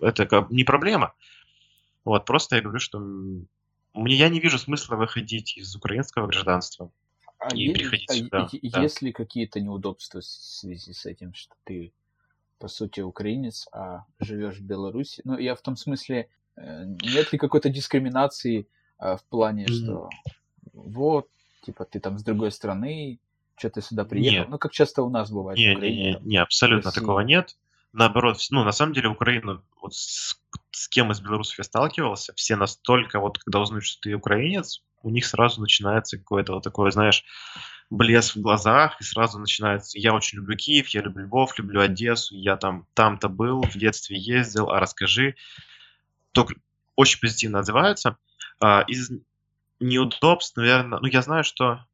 Это 0.02 0.26
как 0.26 0.52
не 0.52 0.64
проблема. 0.64 1.14
Вот, 2.06 2.26
просто 2.26 2.56
я 2.58 2.62
говорю, 2.62 2.80
что 2.80 3.00
мне 3.00 4.16
я 4.16 4.30
не 4.30 4.40
вижу 4.40 4.58
смысла 4.60 4.96
выходить 4.96 5.58
из 5.58 5.76
украинского 5.76 6.28
гражданства 6.28 6.92
А, 7.48 7.56
и 7.56 7.68
е- 7.68 7.74
приходить 7.74 8.10
а 8.10 8.14
сюда. 8.14 8.50
е- 8.52 8.70
Да. 8.72 8.82
есть 8.82 9.02
ли 9.02 9.12
какие-то 9.12 9.60
неудобства 9.62 10.20
в 10.20 10.26
связи 10.26 10.94
с 10.94 11.06
этим, 11.06 11.34
что 11.34 11.56
ты, 11.64 11.94
по 12.60 12.68
сути, 12.68 13.02
украинец, 13.02 13.68
а 13.72 14.06
живешь 14.20 14.58
в 14.58 14.66
Беларуси? 14.66 15.22
Ну, 15.24 15.38
я 15.38 15.56
в 15.56 15.62
том 15.62 15.78
смысле, 15.78 16.30
э, 16.58 16.84
нет 17.04 17.32
ли 17.32 17.38
какой-то 17.38 17.70
дискриминации 17.70 18.68
а, 19.00 19.16
в 19.16 19.24
плане, 19.24 19.66
М. 19.66 19.72
что 19.72 20.10
вот, 20.74 21.30
типа, 21.62 21.86
ты 21.86 22.00
там 22.00 22.18
с 22.18 22.24
другой 22.24 22.52
страны, 22.52 23.20
что 23.56 23.70
ты 23.70 23.82
сюда 23.82 24.06
приехал? 24.06 24.40
Нет. 24.40 24.50
Ну, 24.50 24.58
как 24.58 24.72
часто 24.72 25.04
у 25.04 25.10
нас 25.10 25.32
бывает 25.32 25.58
в 25.58 25.62
Не, 25.62 25.68
не, 25.68 25.76
Украине, 25.76 26.04
не, 26.04 26.14
там, 26.14 26.28
не, 26.28 26.38
абсолютно 26.38 26.90
России. 26.90 27.00
такого 27.00 27.20
нет. 27.22 27.58
Наоборот, 27.94 28.40
ну, 28.50 28.64
на 28.64 28.72
самом 28.72 28.94
деле, 28.94 29.10
Украину, 29.10 29.64
вот 29.82 29.94
с, 29.94 30.42
с 30.72 30.88
кем 30.90 31.12
из 31.12 31.22
белорусов 31.22 31.58
я 31.60 31.64
сталкивался, 31.64 32.34
все 32.34 32.56
настолько, 32.56 33.20
вот, 33.20 33.38
когда 33.38 33.60
узнают, 33.60 33.86
что 33.86 34.02
ты 34.02 34.16
украинец, 34.16 34.84
у 35.08 35.10
них 35.10 35.26
сразу 35.26 35.62
начинается 35.62 36.17
какое-то 36.17 36.54
вот 36.54 36.63
такое, 36.63 36.91
знаешь, 36.91 37.24
блеск 37.89 38.36
в 38.36 38.41
глазах, 38.41 39.00
и 39.00 39.04
сразу 39.04 39.39
начинается, 39.39 39.98
я 39.98 40.13
очень 40.13 40.39
люблю 40.39 40.58
Киев, 40.58 40.89
я 40.89 41.02
люблю 41.02 41.26
Львов, 41.26 41.58
люблю 41.58 41.82
Одессу, 41.82 42.36
я 42.36 42.58
там, 42.58 42.86
там-то 42.93 43.30
был, 43.30 43.62
в 43.62 43.78
детстве 43.78 44.17
ездил, 44.17 44.70
а 44.70 44.80
расскажи. 44.80 45.36
Только 46.34 46.56
очень 46.96 47.22
позитивно 47.22 47.60
отзываются. 47.60 48.17
А, 48.60 48.82
из 48.82 49.12
неудобств, 49.80 50.58
наверное, 50.58 51.00
ну, 51.00 51.08
я 51.08 51.22
знаю, 51.22 51.46
что, 51.46 51.86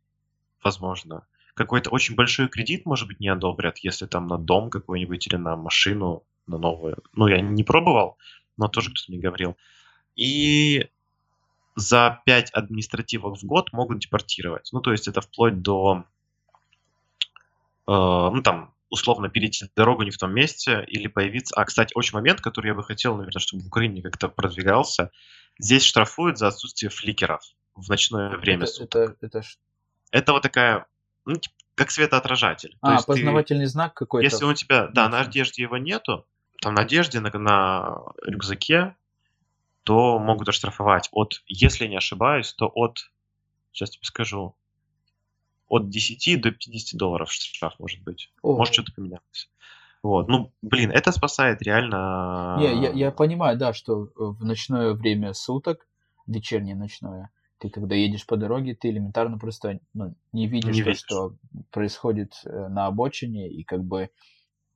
возможно, 0.63 1.27
какой-то 1.53 1.91
очень 1.91 2.15
большой 2.15 2.47
кредит, 2.47 2.85
может 2.85 3.07
быть, 3.07 3.19
не 3.19 3.27
одобрят, 3.27 3.77
если 3.79 4.07
там 4.07 4.27
на 4.27 4.39
дом 4.39 4.71
какой-нибудь 4.71 5.27
или 5.27 5.35
на 5.35 5.55
машину, 5.55 6.23
на 6.47 6.57
новую. 6.57 6.97
Ну, 7.13 7.27
я 7.27 7.39
не 7.41 7.63
пробовал, 7.63 8.17
но 8.57 8.67
тоже 8.67 8.89
кто-то 8.89 9.11
мне 9.11 9.19
говорил. 9.19 9.55
И 10.15 10.89
за 11.75 12.21
5 12.25 12.51
административок 12.51 13.37
в 13.37 13.45
год 13.45 13.73
могут 13.73 13.99
депортировать. 13.99 14.69
Ну, 14.71 14.79
то 14.81 14.91
есть 14.91 15.07
это 15.07 15.21
вплоть 15.21 15.61
до, 15.61 16.05
э, 17.87 17.91
ну, 17.91 18.41
там, 18.41 18.73
условно, 18.89 19.29
перейти 19.29 19.65
дорогу 19.75 20.03
не 20.03 20.11
в 20.11 20.17
том 20.17 20.33
месте 20.33 20.83
или 20.87 21.07
появиться... 21.07 21.55
А, 21.55 21.65
кстати, 21.65 21.91
очень 21.95 22.13
момент, 22.15 22.41
который 22.41 22.67
я 22.67 22.73
бы 22.75 22.83
хотел, 22.83 23.15
наверное, 23.17 23.39
чтобы 23.39 23.63
в 23.63 23.67
Украине 23.67 24.01
как-то 24.01 24.29
продвигался. 24.29 25.11
Здесь 25.59 25.83
штрафуют 25.83 26.37
за 26.37 26.47
отсутствие 26.47 26.89
фликеров 26.89 27.41
в 27.75 27.89
ночное 27.89 28.29
время 28.37 28.63
Это, 28.63 28.71
суток. 28.71 29.17
это, 29.21 29.37
это 29.39 29.41
Это 30.11 30.33
вот 30.33 30.43
такая, 30.43 30.85
ну, 31.25 31.35
типа, 31.37 31.55
как 31.75 31.89
светоотражатель. 31.89 32.69
То 32.73 32.77
А, 32.81 32.97
ты- 32.99 33.05
познавательный 33.05 33.65
знак 33.65 33.95
какой-то. 33.95 34.23
если 34.23 34.45
у 34.45 34.53
тебя, 34.53 34.87
да, 34.87 35.09
на 35.09 35.21
одежде 35.21 35.63
его 35.63 35.77
нету, 35.77 36.27
там 36.61 36.75
на 36.75 36.83
одежде, 36.83 37.19
на, 37.19 37.31
на 37.31 37.97
рюкзаке, 38.23 38.95
то 39.83 40.17
могут 40.19 40.49
оштрафовать 40.49 41.09
от, 41.11 41.43
если 41.47 41.87
не 41.87 41.97
ошибаюсь, 41.97 42.53
то 42.53 42.71
от, 42.73 43.11
сейчас 43.71 43.91
тебе 43.91 44.05
скажу, 44.05 44.55
от 45.67 45.89
10 45.89 46.41
до 46.41 46.51
50 46.51 46.97
долларов 46.97 47.31
штраф 47.31 47.73
может 47.79 48.01
быть. 48.03 48.31
О. 48.41 48.57
Может, 48.57 48.73
что-то 48.73 48.93
поменялось. 48.93 49.49
Вот, 50.01 50.27
ну, 50.27 50.51
блин, 50.61 50.91
это 50.91 51.11
спасает 51.13 51.61
реально... 51.61 52.57
Не, 52.59 52.81
я, 52.81 52.91
я 52.91 53.11
понимаю, 53.11 53.57
да, 53.57 53.73
что 53.73 54.09
в 54.15 54.43
ночное 54.43 54.93
время 54.93 55.33
суток, 55.33 55.87
вечернее 56.27 56.75
ночное, 56.75 57.29
ты 57.57 57.69
когда 57.69 57.95
едешь 57.95 58.25
по 58.25 58.35
дороге, 58.35 58.75
ты 58.75 58.89
элементарно 58.89 59.37
просто 59.37 59.79
ну, 59.93 60.13
не 60.33 60.47
видишь 60.47 60.75
Не 60.75 60.83
то, 60.83 60.89
видишь. 60.89 60.99
что 60.99 61.35
происходит 61.71 62.33
э, 62.43 62.67
на 62.67 62.87
обочине, 62.87 63.49
и 63.49 63.63
как 63.63 63.85
бы, 63.85 64.09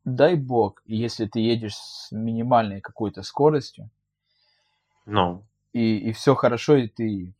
дай 0.05 0.35
бог, 0.35 0.81
если 0.85 1.25
ты 1.25 1.41
едешь 1.41 1.75
с 1.75 2.11
минимальной 2.13 2.79
какой-то 2.79 3.21
скоростью, 3.23 3.89
Ну, 5.07 5.43
и, 5.73 5.97
и 6.09 6.11
все 6.11 6.35
хорошо, 6.35 6.75
и 6.75 6.87
ты 6.87 7.33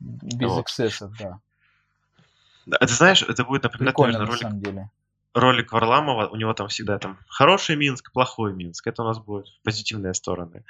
без 0.00 0.48
Вот. 0.50 0.62
эксцессов, 0.62 1.12
да. 1.18 1.40
да, 2.66 2.78
ты 2.78 2.88
знаешь, 2.88 3.22
это 3.22 3.44
будет 3.44 3.64
напоминать, 3.64 3.94
Прикольно, 3.94 4.20
наверное, 4.20 4.26
на 4.26 4.32
ролик 4.32 4.42
самом 4.42 4.60
деле. 4.62 4.90
ролик 5.34 5.72
Варламова, 5.72 6.28
у 6.28 6.36
него 6.36 6.54
там 6.54 6.68
всегда 6.68 6.98
там 6.98 7.18
хороший 7.26 7.76
Минск, 7.76 8.12
плохой 8.12 8.52
Минск. 8.54 8.86
Это 8.86 9.02
у 9.02 9.06
нас 9.06 9.18
будет 9.18 9.46
позитивные 9.64 10.14
стороны. 10.14 10.64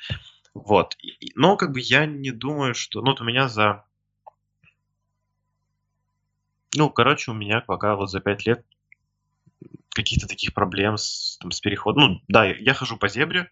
Вот. 0.55 0.97
И- 1.03 1.33
Но 1.35 1.57
как 1.57 1.73
бы 1.73 1.81
я 1.81 2.07
не 2.07 2.31
думаю, 2.31 2.75
что... 2.75 3.01
Ну, 3.03 3.11
вот 3.11 3.21
у 3.21 3.25
меня 3.25 3.49
за... 3.49 3.85
Ну, 6.75 6.89
короче, 6.89 7.31
у 7.31 7.35
меня 7.35 7.61
пока 7.61 7.95
вот 7.97 8.11
за 8.11 8.21
пять 8.21 8.47
лет 8.47 8.65
каких-то 9.91 10.27
таких 10.27 10.55
проблем 10.55 10.97
с, 10.97 11.37
там, 11.41 11.51
с 11.51 11.61
переходом. 11.61 12.03
Ну, 12.05 12.21
да, 12.29 12.47
я, 12.47 12.57
я 12.57 12.75
хожу 12.75 12.97
по 12.97 13.09
зебре, 13.09 13.51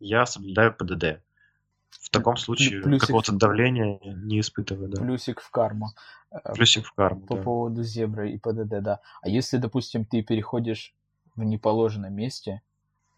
я 0.00 0.26
соблюдаю 0.26 0.74
ПДД. 0.74 1.22
В 2.00 2.10
таком 2.10 2.36
случае 2.36 2.82
плюсик. 2.82 3.06
какого-то 3.06 3.32
давления 3.32 3.98
не 4.02 4.40
испытываю, 4.40 4.88
да. 4.88 5.00
Плюсик 5.00 5.40
в 5.40 5.50
карму. 5.50 5.90
Э, 6.30 6.54
Плюсик 6.54 6.86
в 6.86 6.92
карму, 6.92 7.20
По 7.26 7.36
да. 7.36 7.42
поводу 7.42 7.82
зебры 7.82 8.32
и 8.32 8.38
ПДД, 8.38 8.80
да. 8.82 9.00
А 9.22 9.28
если, 9.28 9.56
допустим, 9.58 10.04
ты 10.04 10.22
переходишь 10.22 10.94
в 11.36 11.42
неположенном 11.42 12.12
месте, 12.14 12.62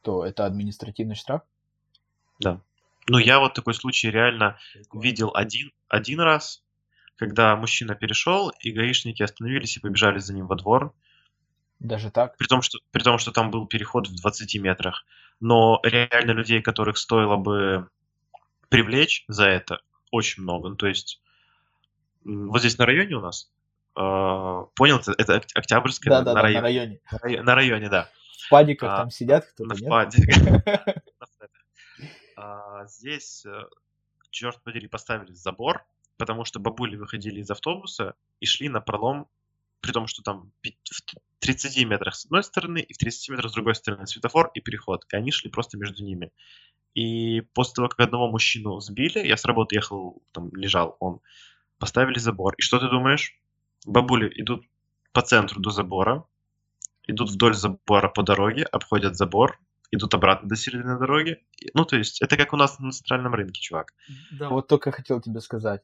то 0.02 0.24
это 0.24 0.44
административный 0.46 1.14
штраф? 1.14 1.42
Да. 2.40 2.60
Ну, 3.08 3.18
я 3.18 3.38
вот 3.38 3.54
такой 3.54 3.74
случай 3.74 4.10
реально 4.10 4.58
видел 4.92 5.30
один, 5.34 5.72
один 5.88 6.20
раз, 6.20 6.62
когда 7.16 7.54
мужчина 7.56 7.94
перешел, 7.94 8.50
и 8.60 8.70
гаишники 8.72 9.22
остановились 9.22 9.76
и 9.76 9.80
побежали 9.80 10.18
за 10.18 10.34
ним 10.34 10.46
во 10.46 10.56
двор, 10.56 10.92
Даже 11.80 12.10
так? 12.10 12.36
при 12.36 12.46
том, 12.46 12.62
что, 12.62 12.78
при 12.90 13.02
том, 13.02 13.18
что 13.18 13.30
там 13.32 13.50
был 13.50 13.66
переход 13.66 14.08
в 14.08 14.14
20 14.16 14.56
метрах. 14.60 15.04
Но 15.40 15.80
реально 15.84 16.32
людей, 16.32 16.62
которых 16.62 16.96
стоило 16.96 17.36
бы 17.36 17.88
привлечь 18.68 19.24
за 19.28 19.46
это, 19.46 19.80
очень 20.10 20.42
много. 20.42 20.68
Ну, 20.70 20.76
то 20.76 20.86
есть, 20.86 21.20
вот 22.24 22.60
здесь 22.60 22.78
на 22.78 22.86
районе 22.86 23.16
у 23.16 23.20
нас, 23.20 23.50
э, 23.96 24.00
понял, 24.74 24.98
это, 24.98 25.12
это 25.18 25.36
Ок- 25.36 25.46
Октябрьская, 25.54 26.10
Да, 26.10 26.18
на, 26.20 26.24
да, 26.24 26.30
на 26.30 26.34
да, 26.34 26.42
на 26.42 26.42
районе, 26.42 26.60
районе. 26.62 27.00
на 27.10 27.18
районе, 27.18 27.42
на 27.42 27.54
районе, 27.54 27.88
да. 27.88 28.10
В 28.46 28.48
падиках 28.50 28.90
А, 28.92 28.96
там 28.98 29.10
сидят 29.10 29.46
кто-то, 29.46 29.74
нет? 29.74 29.84
впаде. 29.84 30.26
А, 32.36 32.86
Здесь, 32.86 33.46
э, 33.46 33.62
черт 34.30 34.60
подери, 34.62 34.88
поставили 34.88 35.32
забор, 35.32 35.84
потому 36.16 36.44
что 36.44 36.58
бабули 36.58 36.96
выходили 36.96 37.40
из 37.40 37.50
автобуса 37.50 38.14
и 38.40 38.46
шли 38.46 38.68
на 38.68 38.80
пролом, 38.80 39.28
при 39.80 39.92
том, 39.92 40.06
что 40.08 40.22
там 40.22 40.50
в 40.62 41.33
30 41.44 41.84
метрах 41.86 42.14
с 42.14 42.24
одной 42.24 42.42
стороны 42.42 42.78
и 42.78 42.92
в 42.94 42.96
30 42.96 43.28
метрах 43.28 43.50
с 43.50 43.54
другой 43.54 43.74
стороны 43.74 44.06
светофор 44.06 44.50
и 44.54 44.60
переход. 44.60 45.04
И 45.12 45.16
они 45.16 45.30
шли 45.30 45.50
просто 45.50 45.76
между 45.76 46.02
ними. 46.02 46.32
И 46.94 47.42
после 47.52 47.74
того, 47.74 47.88
как 47.88 48.00
одного 48.00 48.30
мужчину 48.30 48.80
сбили, 48.80 49.18
я 49.18 49.36
с 49.36 49.44
работы 49.44 49.74
ехал, 49.74 50.22
там 50.32 50.50
лежал 50.54 50.96
он, 51.00 51.20
поставили 51.78 52.18
забор. 52.18 52.54
И 52.56 52.62
что 52.62 52.78
ты 52.78 52.88
думаешь? 52.88 53.38
Бабули 53.84 54.32
идут 54.40 54.64
по 55.12 55.20
центру 55.20 55.60
до 55.60 55.70
забора, 55.70 56.24
идут 57.06 57.30
вдоль 57.30 57.54
забора 57.54 58.08
по 58.08 58.22
дороге, 58.22 58.64
обходят 58.64 59.16
забор, 59.16 59.60
идут 59.90 60.14
обратно 60.14 60.48
до 60.48 60.56
середины 60.56 60.98
дороги. 60.98 61.44
Ну, 61.74 61.84
то 61.84 61.96
есть, 61.96 62.22
это 62.22 62.36
как 62.36 62.52
у 62.54 62.56
нас 62.56 62.78
на 62.78 62.90
центральном 62.90 63.34
рынке, 63.34 63.60
чувак. 63.60 63.92
Да, 64.32 64.48
вот 64.48 64.68
только 64.68 64.90
хотел 64.92 65.20
тебе 65.20 65.40
сказать. 65.40 65.82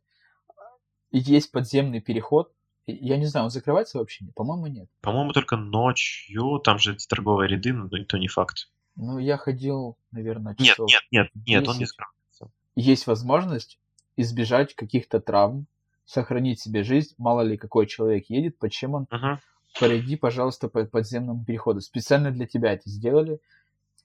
И 1.11 1.19
Есть 1.19 1.53
подземный 1.53 2.01
переход. 2.01 2.53
Я 3.01 3.17
не 3.17 3.27
знаю, 3.27 3.45
он 3.45 3.51
закрывается 3.51 3.99
вообще? 3.99 4.25
По-моему, 4.35 4.67
нет. 4.67 4.89
По-моему, 5.01 5.33
только 5.33 5.57
ночью, 5.57 6.61
там 6.65 6.79
же 6.79 6.95
эти 6.95 7.07
торговые 7.07 7.49
ряды, 7.49 7.73
но 7.73 7.89
это 7.97 8.19
не 8.19 8.29
факт. 8.29 8.71
Ну, 8.97 9.19
я 9.19 9.37
ходил, 9.37 9.97
наверное, 10.11 10.55
Нет, 10.59 10.69
часов 10.69 10.89
нет, 10.91 11.03
нет, 11.11 11.29
нет, 11.47 11.69
он 11.69 11.79
не 11.79 11.85
10. 11.85 11.89
закрывается. 11.89 12.51
Есть 12.77 13.07
возможность 13.07 13.79
избежать 14.17 14.75
каких-то 14.75 15.21
травм, 15.21 15.67
сохранить 16.05 16.61
себе 16.61 16.83
жизнь. 16.83 17.15
Мало 17.19 17.43
ли, 17.43 17.57
какой 17.57 17.87
человек 17.87 18.29
едет, 18.29 18.59
почему 18.59 18.99
он 18.99 19.07
Мгм. 19.11 19.39
пройди, 19.79 20.17
пожалуйста, 20.17 20.69
по 20.69 20.85
подземному 20.85 21.45
переходу. 21.45 21.81
Специально 21.81 22.31
для 22.31 22.47
тебя 22.47 22.73
это 22.73 22.89
сделали. 22.91 23.41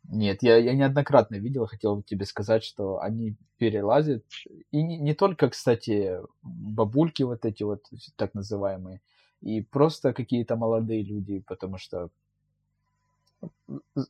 Нет, 0.09 0.43
я, 0.43 0.57
я 0.57 0.73
неоднократно 0.73 1.35
видел, 1.35 1.65
хотел 1.65 1.95
бы 1.97 2.03
тебе 2.03 2.25
сказать, 2.25 2.63
что 2.63 2.99
они 3.01 3.35
перелазят. 3.57 4.23
И 4.71 4.81
не, 4.83 4.97
не 4.97 5.13
только, 5.13 5.49
кстати, 5.49 6.19
бабульки 6.43 7.23
вот 7.23 7.45
эти 7.45 7.63
вот, 7.63 7.85
так 8.15 8.33
называемые, 8.33 9.01
и 9.41 9.61
просто 9.61 10.13
какие-то 10.13 10.55
молодые 10.55 11.03
люди, 11.03 11.39
потому 11.47 11.77
что 11.77 12.09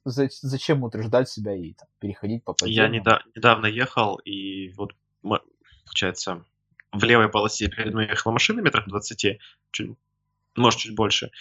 за- 0.05 0.29
зачем 0.41 0.84
утруждать 0.84 1.29
себя 1.29 1.55
и 1.55 1.73
там, 1.73 1.88
переходить 1.99 2.43
по 2.43 2.51
Я 2.51 2.58
подземному? 2.60 2.95
неда- 2.95 3.21
недавно 3.36 3.65
ехал, 3.67 4.15
и 4.17 4.69
вот, 4.73 4.95
получается, 5.86 6.43
в 6.91 7.03
левой 7.03 7.29
полосе 7.29 7.67
перед 7.67 7.93
мной 7.93 8.08
ехала 8.08 8.34
машина 8.34 8.62
метрах 8.62 8.88
20, 8.88 9.39
чуть, 9.71 9.91
может, 10.55 10.79
чуть 10.79 10.95
больше, 10.95 11.31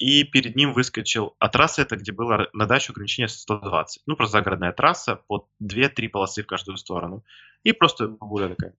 и 0.00 0.24
перед 0.24 0.56
ним 0.56 0.72
выскочил, 0.72 1.36
а 1.38 1.50
трасса 1.50 1.82
это, 1.82 1.94
где 1.94 2.10
было 2.10 2.48
на 2.54 2.66
дачу 2.66 2.92
ограничение 2.92 3.28
120, 3.28 4.02
ну, 4.06 4.16
просто 4.16 4.38
загородная 4.38 4.72
трасса, 4.72 5.16
по 5.16 5.46
2-3 5.62 6.08
полосы 6.08 6.42
в 6.42 6.46
каждую 6.46 6.78
сторону, 6.78 7.22
и 7.64 7.72
просто 7.72 8.08
бабуля 8.08 8.48
такая. 8.48 8.72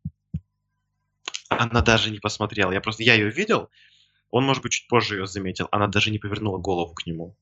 Она 1.49 1.81
даже 1.81 2.09
не 2.09 2.19
посмотрела, 2.19 2.71
я 2.71 2.81
просто, 2.81 3.03
я 3.03 3.13
ее 3.13 3.29
видел, 3.29 3.69
он, 4.31 4.45
может 4.45 4.63
быть, 4.63 4.71
чуть 4.71 4.87
позже 4.87 5.17
ее 5.17 5.27
заметил, 5.27 5.67
она 5.71 5.87
даже 5.87 6.09
не 6.09 6.17
повернула 6.17 6.57
голову 6.57 6.95
к 6.95 7.05
нему. 7.05 7.35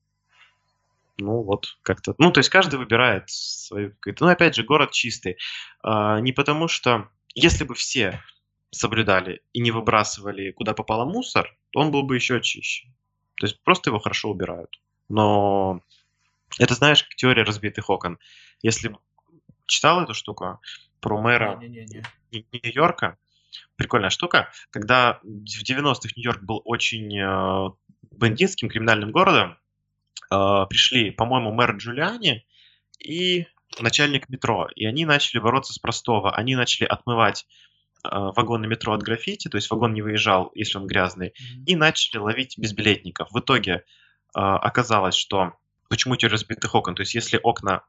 ну 1.16 1.42
вот 1.42 1.78
как-то, 1.82 2.14
ну 2.18 2.30
то 2.32 2.40
есть 2.40 2.50
каждый 2.50 2.78
выбирает 2.78 3.30
свою 3.30 3.92
какую-то, 3.92 4.26
ну 4.26 4.30
опять 4.30 4.56
же 4.56 4.62
город 4.62 4.90
чистый, 4.90 5.38
а, 5.82 6.20
не 6.20 6.32
потому 6.32 6.68
что 6.68 7.08
если 7.34 7.64
бы 7.64 7.74
все 7.74 8.22
соблюдали 8.70 9.40
и 9.54 9.60
не 9.60 9.70
выбрасывали 9.70 10.50
куда 10.50 10.74
попало 10.74 11.06
мусор, 11.06 11.56
он 11.74 11.90
был 11.90 12.02
бы 12.02 12.16
еще 12.16 12.42
чище. 12.42 12.88
То 13.40 13.46
есть 13.46 13.58
просто 13.64 13.88
его 13.88 13.98
хорошо 13.98 14.28
убирают. 14.28 14.78
Но 15.08 15.80
это 16.58 16.74
знаешь, 16.74 17.02
как 17.02 17.14
теория 17.16 17.42
разбитых 17.42 17.88
окон. 17.88 18.18
Если 18.60 18.94
читал 19.64 20.02
эту 20.02 20.12
штуку 20.12 20.60
про 21.00 21.18
мэра 21.18 21.58
Нью-Йорка, 21.58 23.16
прикольная 23.76 24.10
штука, 24.10 24.52
когда 24.68 25.20
в 25.22 25.62
90-х 25.62 26.10
Нью-Йорк 26.16 26.42
был 26.42 26.60
очень 26.66 27.18
э, 27.18 27.70
бандитским 28.10 28.68
криминальным 28.68 29.10
городом, 29.10 29.56
э, 30.30 30.66
пришли, 30.68 31.10
по-моему, 31.10 31.50
мэр 31.50 31.76
Джулиани 31.76 32.44
и 32.98 33.46
начальник 33.80 34.28
метро, 34.28 34.68
и 34.76 34.84
они 34.84 35.06
начали 35.06 35.40
бороться 35.40 35.72
с 35.72 35.78
простого. 35.78 36.36
Они 36.36 36.56
начали 36.56 36.86
отмывать 36.86 37.46
вагоны 38.04 38.66
метро 38.66 38.92
от 38.92 39.02
граффити, 39.02 39.48
то 39.48 39.56
есть 39.56 39.70
вагон 39.70 39.94
не 39.94 40.02
выезжал, 40.02 40.50
если 40.54 40.78
он 40.78 40.86
грязный, 40.86 41.28
mm-hmm. 41.28 41.64
и 41.66 41.76
начали 41.76 42.18
ловить 42.18 42.58
безбилетников. 42.58 43.30
В 43.30 43.38
итоге 43.40 43.72
э, 43.72 43.80
оказалось, 44.34 45.14
что 45.14 45.52
почему 45.88 46.16
теория 46.16 46.34
разбитых 46.34 46.74
окон? 46.74 46.94
То 46.94 47.02
есть 47.02 47.14
если 47.14 47.38
окна 47.42 47.82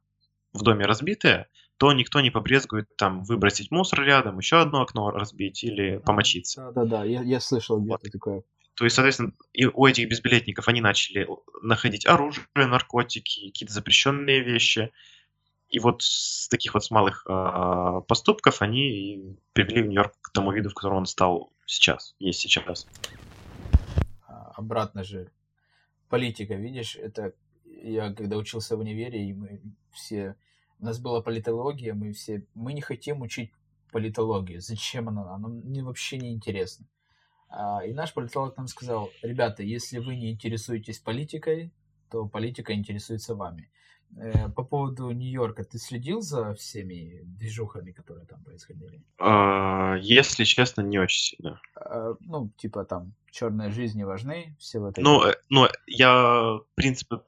в 0.53 0.63
доме 0.63 0.85
разбитые, 0.85 1.47
то 1.77 1.93
никто 1.93 2.21
не 2.21 2.29
побрезгует 2.29 2.95
там 2.95 3.23
выбросить 3.23 3.71
мусор 3.71 4.03
рядом, 4.03 4.37
еще 4.37 4.61
одно 4.61 4.81
окно 4.81 5.09
разбить 5.09 5.63
или 5.63 5.97
помочиться. 5.97 6.71
Да-да-да, 6.75 7.05
я, 7.05 7.23
я 7.23 7.39
слышал 7.39 7.79
где-то 7.79 7.99
вот. 8.03 8.11
такое. 8.11 8.43
То 8.75 8.85
есть, 8.85 8.95
соответственно, 8.95 9.33
и 9.53 9.65
у 9.65 9.85
этих 9.85 10.07
безбилетников 10.09 10.67
они 10.67 10.81
начали 10.81 11.27
находить 11.61 12.05
оружие, 12.05 12.45
наркотики, 12.55 13.47
какие-то 13.47 13.73
запрещенные 13.73 14.41
вещи. 14.41 14.91
И 15.71 15.79
вот 15.79 16.01
с 16.03 16.47
таких 16.49 16.73
вот 16.73 16.83
с 16.83 16.91
малых 16.91 17.25
э, 17.27 18.01
поступков 18.07 18.61
они 18.61 19.37
привели 19.53 19.83
Нью-Йорк 19.83 20.13
к 20.21 20.31
тому 20.31 20.51
виду, 20.51 20.69
в 20.69 20.73
котором 20.73 20.97
он 20.97 21.05
стал 21.05 21.51
сейчас, 21.65 22.13
есть 22.19 22.41
сейчас. 22.41 22.87
А, 24.27 24.51
обратно 24.55 25.03
же, 25.03 25.31
политика, 26.09 26.55
видишь, 26.55 26.97
это 26.97 27.33
я 27.65 28.13
когда 28.13 28.37
учился 28.37 28.75
в 28.75 28.81
универе, 28.81 29.29
и 29.29 29.33
мы 29.33 29.61
все 29.91 30.35
у 30.79 30.85
нас 30.85 30.99
была 30.99 31.21
политология, 31.21 31.93
мы 31.93 32.11
все, 32.11 32.45
мы 32.55 32.73
не 32.73 32.81
хотим 32.81 33.21
учить 33.21 33.51
политологию. 33.91 34.61
Зачем 34.61 35.09
она? 35.09 35.33
Она 35.33 35.47
мне 35.47 35.83
вообще 35.83 36.17
не 36.17 36.33
интересна. 36.33 36.87
А, 37.49 37.85
и 37.85 37.93
наш 37.93 38.13
политолог 38.13 38.57
нам 38.57 38.67
сказал, 38.67 39.11
ребята, 39.21 39.63
если 39.63 39.99
вы 39.99 40.15
не 40.15 40.31
интересуетесь 40.31 40.99
политикой, 40.99 41.71
то 42.09 42.27
политика 42.27 42.73
интересуется 42.73 43.35
вами. 43.35 43.69
Э, 44.17 44.49
по 44.49 44.63
поводу 44.63 45.11
Нью-Йорка, 45.11 45.63
ты 45.63 45.77
следил 45.77 46.21
за 46.21 46.53
всеми 46.53 47.21
движухами, 47.23 47.91
которые 47.91 48.25
там 48.25 48.43
происходили? 48.43 49.01
А, 49.17 49.95
если 50.01 50.43
честно, 50.43 50.81
не 50.81 50.99
очень 50.99 51.35
сильно. 51.35 51.61
А, 51.75 52.15
ну, 52.19 52.49
типа 52.57 52.83
там 52.83 53.13
черные 53.31 53.71
жизни 53.71 54.03
важны, 54.03 54.55
все 54.59 54.79
в 54.79 54.85
этой... 54.85 55.03
Ну, 55.03 55.23
э, 55.23 55.35
ну 55.49 55.67
я, 55.87 56.59
в 56.59 56.65
принципе, 56.75 57.21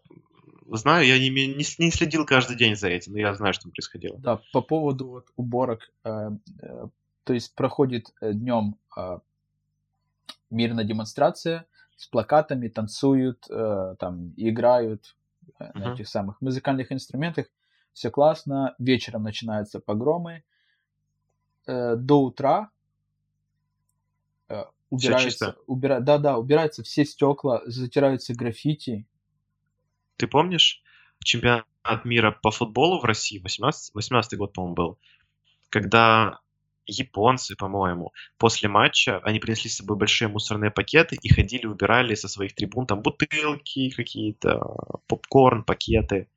знаю, 0.69 1.05
я 1.05 1.17
не, 1.19 1.29
не, 1.29 1.55
не 1.55 1.91
следил 1.91 2.25
каждый 2.25 2.57
день 2.57 2.75
за 2.75 2.89
этим, 2.89 3.13
но 3.13 3.19
я 3.19 3.33
знаю, 3.33 3.53
что 3.53 3.63
там 3.63 3.71
происходило. 3.71 4.17
Да, 4.19 4.41
по 4.51 4.61
поводу 4.61 5.07
вот, 5.07 5.27
уборок, 5.35 5.91
э, 6.03 6.31
э, 6.61 6.87
то 7.23 7.33
есть 7.33 7.55
проходит 7.55 8.13
э, 8.21 8.33
днем 8.33 8.75
э, 8.97 9.19
мирная 10.49 10.83
демонстрация 10.83 11.65
с 11.95 12.07
плакатами, 12.07 12.67
танцуют, 12.67 13.45
э, 13.49 13.95
там 13.99 14.33
играют 14.35 15.05
э, 15.05 15.22
uh-huh. 15.60 15.71
на 15.73 15.93
этих 15.93 16.08
самых 16.08 16.41
музыкальных 16.41 16.91
инструментах, 16.91 17.47
все 17.93 18.10
классно, 18.10 18.75
вечером 18.79 19.23
начинаются 19.23 19.79
погромы, 19.79 20.43
э, 21.67 21.95
до 21.95 22.23
утра 22.23 22.69
э, 24.49 24.63
убираются, 24.89 25.58
убира... 25.67 25.99
да, 25.99 26.17
да, 26.17 26.38
убираются 26.38 26.84
все 26.84 27.06
стекла, 27.06 27.62
затираются 27.65 28.34
граффити, 28.34 29.06
ты 30.17 30.27
помнишь 30.27 30.82
чемпионат 31.23 31.65
мира 32.06 32.32
по 32.32 32.51
футболу 32.51 32.99
в 32.99 33.06
России, 33.06 33.39
18, 33.39 33.93
18 33.93 34.38
год, 34.38 34.53
по-моему, 34.53 34.75
был, 34.75 34.99
когда 35.69 36.39
японцы, 36.87 37.55
по-моему, 37.55 38.13
после 38.37 38.69
матча, 38.69 39.19
они 39.19 39.39
принесли 39.39 39.69
с 39.69 39.77
собой 39.77 39.97
большие 39.97 40.27
мусорные 40.27 40.71
пакеты 40.71 41.17
и 41.21 41.29
ходили, 41.29 41.65
убирали 41.65 42.15
со 42.15 42.27
своих 42.27 42.53
трибун 42.55 42.85
там 42.85 43.01
бутылки 43.01 43.89
какие-то, 43.89 44.61
попкорн, 45.07 45.63
пакеты. 45.63 46.27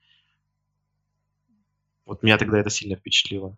Вот 2.04 2.22
меня 2.22 2.38
тогда 2.38 2.59
это 2.59 2.70
сильно 2.70 2.96
впечатлило. 2.96 3.56